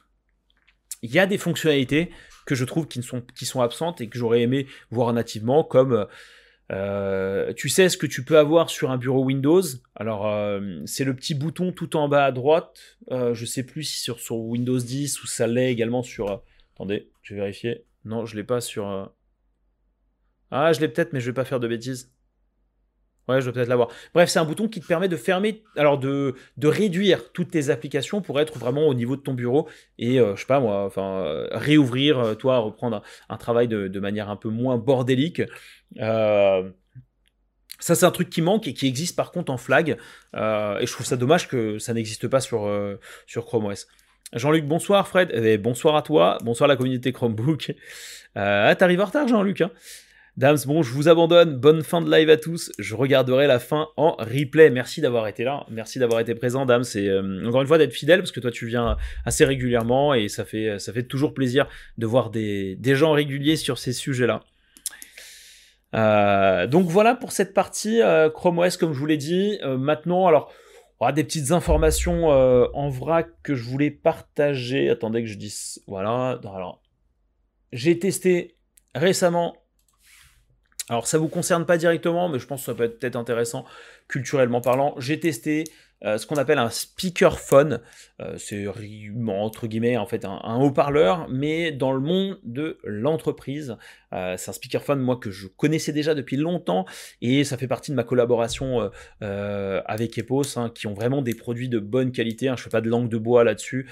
[1.03, 2.11] y a des fonctionnalités
[2.47, 5.93] que je trouve qui, sont, qui sont absentes et que j'aurais aimé voir nativement, comme
[5.93, 6.05] euh,
[6.73, 9.63] euh, tu sais ce que tu peux avoir sur un bureau Windows?
[9.95, 12.99] Alors, euh, c'est le petit bouton tout en bas à droite.
[13.11, 16.43] Euh, je sais plus si sur, sur Windows 10 ou ça l'est également sur.
[16.75, 17.85] attendez, je vais vérifier.
[18.05, 19.13] Non, je l'ai pas sur.
[20.51, 22.12] Ah, je l'ai peut-être, mais je vais pas faire de bêtises.
[23.29, 23.89] Ouais, je vais peut-être l'avoir.
[24.15, 27.71] Bref, c'est un bouton qui te permet de fermer, alors de, de réduire toutes tes
[27.71, 29.69] applications pour être vraiment au niveau de ton bureau
[29.99, 34.01] et, euh, je sais pas moi, enfin, euh, réouvrir, euh, toi, reprendre un, travail de,
[34.01, 35.43] manière un peu moins bordélique.
[35.97, 36.65] ça,
[37.79, 39.91] c'est un truc qui manque et qui existe par contre en flag.
[39.91, 39.97] et
[40.35, 42.69] je trouve ça dommage que ça n'existe pas sur,
[43.27, 43.87] sur Chrome OS.
[44.33, 45.31] Jean-Luc, bonsoir Fred.
[45.33, 46.39] Eh, bonsoir à toi.
[46.43, 47.75] Bonsoir la communauté Chromebook.
[48.39, 49.61] Euh, T'arrives en retard, Jean-Luc.
[49.61, 49.71] Hein
[50.39, 51.57] Dams, bon, je vous abandonne.
[51.57, 52.73] Bonne fin de live à tous.
[52.79, 54.71] Je regarderai la fin en replay.
[54.71, 55.67] Merci d'avoir été là.
[55.71, 56.85] Merci d'avoir été présent, Dams.
[56.95, 58.97] Et euh, encore une fois, d'être fidèle parce que toi, tu viens
[59.27, 61.69] assez régulièrement et ça fait, ça fait toujours plaisir
[61.99, 64.41] de voir des, des gens réguliers sur ces sujets-là.
[65.95, 69.59] Euh, donc voilà pour cette partie euh, Chrome OS, comme je vous l'ai dit.
[69.63, 70.51] maintenant, alors,
[70.99, 74.89] on aura des petites informations en vrac que je voulais partager.
[74.89, 75.83] Attendez que je dise.
[75.87, 76.41] Voilà.
[76.43, 76.81] Alors,
[77.71, 78.57] j'ai testé
[78.95, 79.62] récemment
[80.93, 83.65] alors ça vous concerne pas directement, mais je pense que ça peut être peut-être intéressant
[84.09, 84.95] culturellement parlant.
[84.99, 85.65] J'ai testé
[86.05, 87.81] euh, ce qu'on appelle un speakerphone.
[88.21, 93.77] Euh, c'est entre guillemets en fait un, haut-parleur, mais dans le monde de l'entreprise.
[94.13, 96.85] Euh, c'est un speakerphone moi que je connaissais déjà depuis longtemps
[97.23, 101.69] et ça fait partie de ma collaboration avec Epos, hein, qui ont vraiment des produits
[101.69, 102.49] de bonne qualité.
[102.49, 102.57] Hein.
[102.57, 103.89] Je fais pas de langue de bois là-dessus.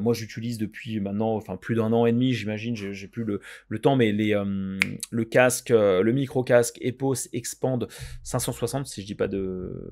[0.00, 2.76] moi j'utilise depuis maintenant, enfin plus d'un an et demi, j'imagine.
[2.76, 7.86] J'ai plus le, temps, mais le casque, le micro casque Epos Expand
[8.22, 9.90] 560, si je dis pas de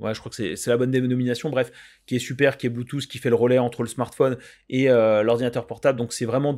[0.00, 1.70] ouais, je crois que c'est la bonne dénomination, bref,
[2.06, 4.36] qui est super, qui est Bluetooth, qui fait le relais entre le smartphone
[4.68, 5.98] et euh, l'ordinateur portable.
[5.98, 6.54] Donc c'est vraiment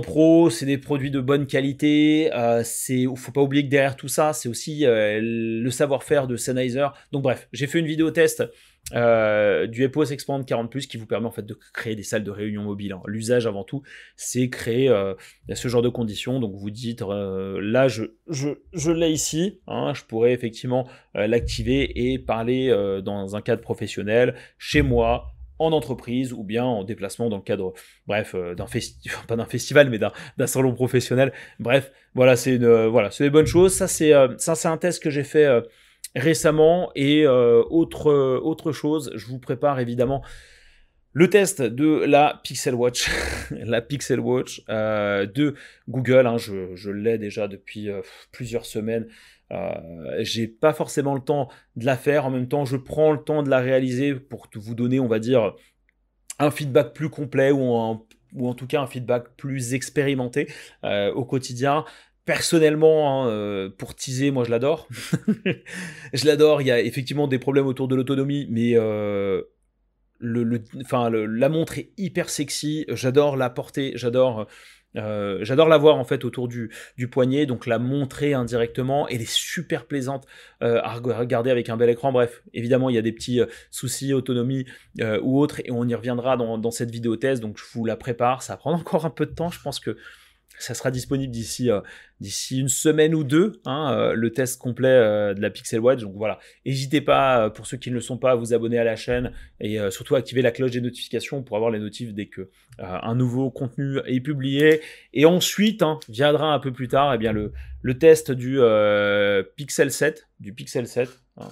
[0.00, 2.30] pro, c'est des produits de bonne qualité.
[2.34, 6.36] Euh, c'est, faut pas oublier que derrière tout ça, c'est aussi euh, le savoir-faire de
[6.36, 6.86] Sennheiser.
[7.12, 8.44] Donc bref, j'ai fait une vidéo test
[8.92, 12.30] euh, du EPOS Expand 40 qui vous permet en fait de créer des salles de
[12.30, 12.92] réunion mobile.
[12.92, 13.00] Hein.
[13.06, 13.82] L'usage avant tout,
[14.16, 15.14] c'est créer euh,
[15.52, 16.38] ce genre de conditions.
[16.38, 22.18] Donc vous dites euh, là, je, je, l'ai ici, hein, je pourrais effectivement l'activer et
[22.18, 22.68] parler
[23.02, 25.28] dans un cadre professionnel chez moi
[25.60, 27.72] en entreprise ou bien en déplacement dans le cadre,
[28.06, 31.32] bref, d'un festival, pas d'un festival, mais d'un salon professionnel.
[31.58, 33.72] Bref, voilà, c'est une, voilà, c'est des bonnes choses.
[33.72, 35.48] Ça, c'est, ça, c'est un test que j'ai fait
[36.14, 36.90] récemment.
[36.94, 40.22] Et euh, autre, autre chose, je vous prépare évidemment
[41.12, 43.08] le test de la Pixel Watch,
[43.50, 45.54] la Pixel Watch euh, de
[45.88, 46.26] Google.
[46.26, 48.00] Hein, je, l'ai déjà depuis euh,
[48.32, 49.06] plusieurs semaines.
[50.20, 52.26] j'ai pas forcément le temps de la faire.
[52.26, 55.20] En même temps, je prends le temps de la réaliser pour vous donner, on va
[55.20, 55.54] dire,
[56.40, 57.72] un feedback plus complet ou
[58.32, 60.48] ou en tout cas un feedback plus expérimenté
[60.82, 61.84] au quotidien.
[62.24, 64.88] Personnellement, hein, euh, pour teaser, moi je l'adore.
[66.14, 66.62] je l'adore.
[66.62, 69.42] Il y a effectivement des problèmes autour de l'autonomie, mais euh,
[70.20, 72.86] le, enfin, la montre est hyper sexy.
[72.88, 73.92] J'adore la porter.
[73.96, 74.46] J'adore.
[74.96, 79.06] Euh, j'adore la voir en fait autour du, du, poignet, donc la montrer indirectement.
[79.08, 80.24] Elle est super plaisante
[80.62, 82.10] à regarder avec un bel écran.
[82.10, 84.64] Bref, évidemment, il y a des petits soucis autonomie
[85.20, 87.40] ou autres, et on y reviendra dans, dans, cette vidéo thèse.
[87.40, 88.40] Donc je vous la prépare.
[88.40, 89.50] Ça va prendre encore un peu de temps.
[89.50, 89.98] Je pense que
[90.58, 91.80] ça sera disponible d'ici euh,
[92.20, 96.00] d'ici une semaine ou deux, hein, euh, le test complet euh, de la Pixel Watch.
[96.00, 98.84] Donc voilà, n'hésitez pas, pour ceux qui ne le sont pas, à vous abonner à
[98.84, 102.48] la chaîne et surtout activer la cloche des notifications pour avoir les notifs dès que
[102.78, 104.80] un nouveau contenu est publié.
[105.12, 107.52] Et ensuite, hein, viendra un peu plus tard, eh bien le,
[107.82, 108.58] le test du
[109.56, 111.23] Pixel 7, du Pixel 7.
[111.36, 111.48] Hein.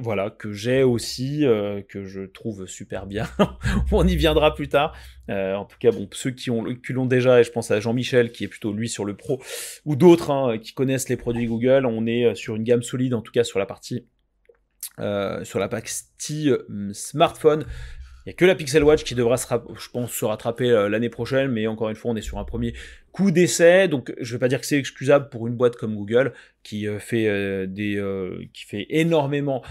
[0.00, 1.44] voilà, que j'ai aussi,
[1.88, 3.26] que je trouve super bien.
[3.92, 4.96] On y viendra plus tard.
[5.28, 6.50] en tout cas, bon, ceux qui
[6.92, 9.42] l'ont déjà, et je pense à Jean-Michel qui est plutôt lui sur le pro,
[9.84, 13.14] ou d'autres hein, qui connaissent les produits Google, on est euh, sur une gamme solide,
[13.14, 14.06] en tout cas sur la partie,
[14.98, 17.64] euh, sur la partie euh, smartphone.
[18.24, 21.10] Il n'y a que la Pixel Watch qui devra, se je pense, se rattraper l'année
[21.10, 22.72] prochaine, mais encore une fois, on est sur un premier
[23.12, 25.94] coup d'essai, donc je ne vais pas dire que c'est excusable pour une boîte comme
[25.94, 26.32] Google
[26.62, 28.02] qui fait des,
[28.54, 29.62] qui fait énormément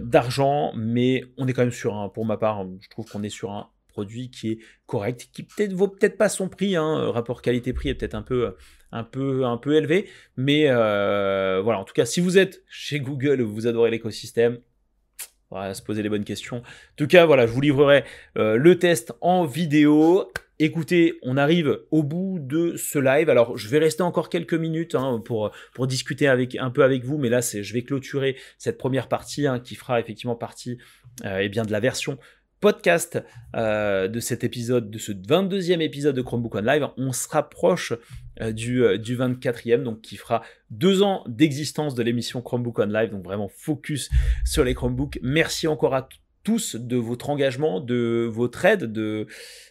[0.00, 3.28] d'argent, mais on est quand même sur un, pour ma part, je trouve qu'on est
[3.28, 7.42] sur un produit qui est correct, qui peut-être vaut peut-être pas son prix, hein, rapport
[7.42, 8.56] qualité-prix est peut-être un peu,
[8.90, 13.00] un peu, un peu élevé, mais euh, voilà, en tout cas, si vous êtes chez
[13.00, 14.58] Google vous adorez l'écosystème,
[15.52, 16.58] voilà, se poser les bonnes questions.
[16.58, 18.04] En tout cas, voilà, je vous livrerai
[18.38, 20.32] euh, le test en vidéo.
[20.58, 23.28] Écoutez, on arrive au bout de ce live.
[23.28, 25.50] Alors, je vais rester encore quelques minutes hein, pour,
[25.86, 29.60] discuter avec, un peu avec vous, mais là, je vais clôturer cette première partie hein,
[29.60, 30.78] qui fera effectivement partie
[31.24, 32.18] euh, eh bien, de la version
[32.62, 33.18] podcast
[33.56, 36.86] euh, de cet épisode, de ce 22e épisode de Chromebook On Live.
[36.96, 37.92] On se rapproche
[38.40, 42.86] euh, du, euh, du 24e, donc qui fera deux ans d'existence de l'émission Chromebook On
[42.86, 44.10] Live, donc vraiment focus
[44.44, 45.18] sur les Chromebooks.
[45.22, 46.08] Merci encore à
[46.44, 49.26] tous de votre engagement, de votre aide, de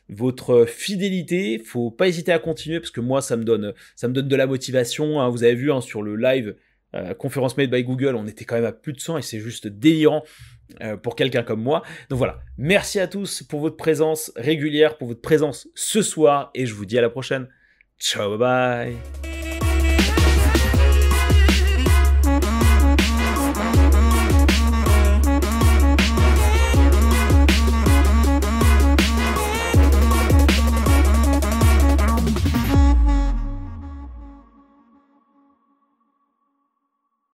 [0.10, 1.60] votre fidélité.
[1.66, 4.36] Faut pas hésiter à continuer parce que moi, ça me donne, ça me donne de
[4.36, 5.22] la motivation.
[5.22, 5.30] Hein.
[5.30, 6.56] Vous avez vu hein, sur le live
[6.94, 9.40] euh, conférence made by Google, on était quand même à plus de 100 et c'est
[9.40, 10.24] juste délirant
[11.04, 11.84] pour quelqu'un comme moi.
[12.10, 16.66] Donc voilà, merci à tous pour votre présence régulière, pour votre présence ce soir et
[16.66, 17.48] je vous dis à la prochaine.
[18.00, 19.31] Ciao, bye bye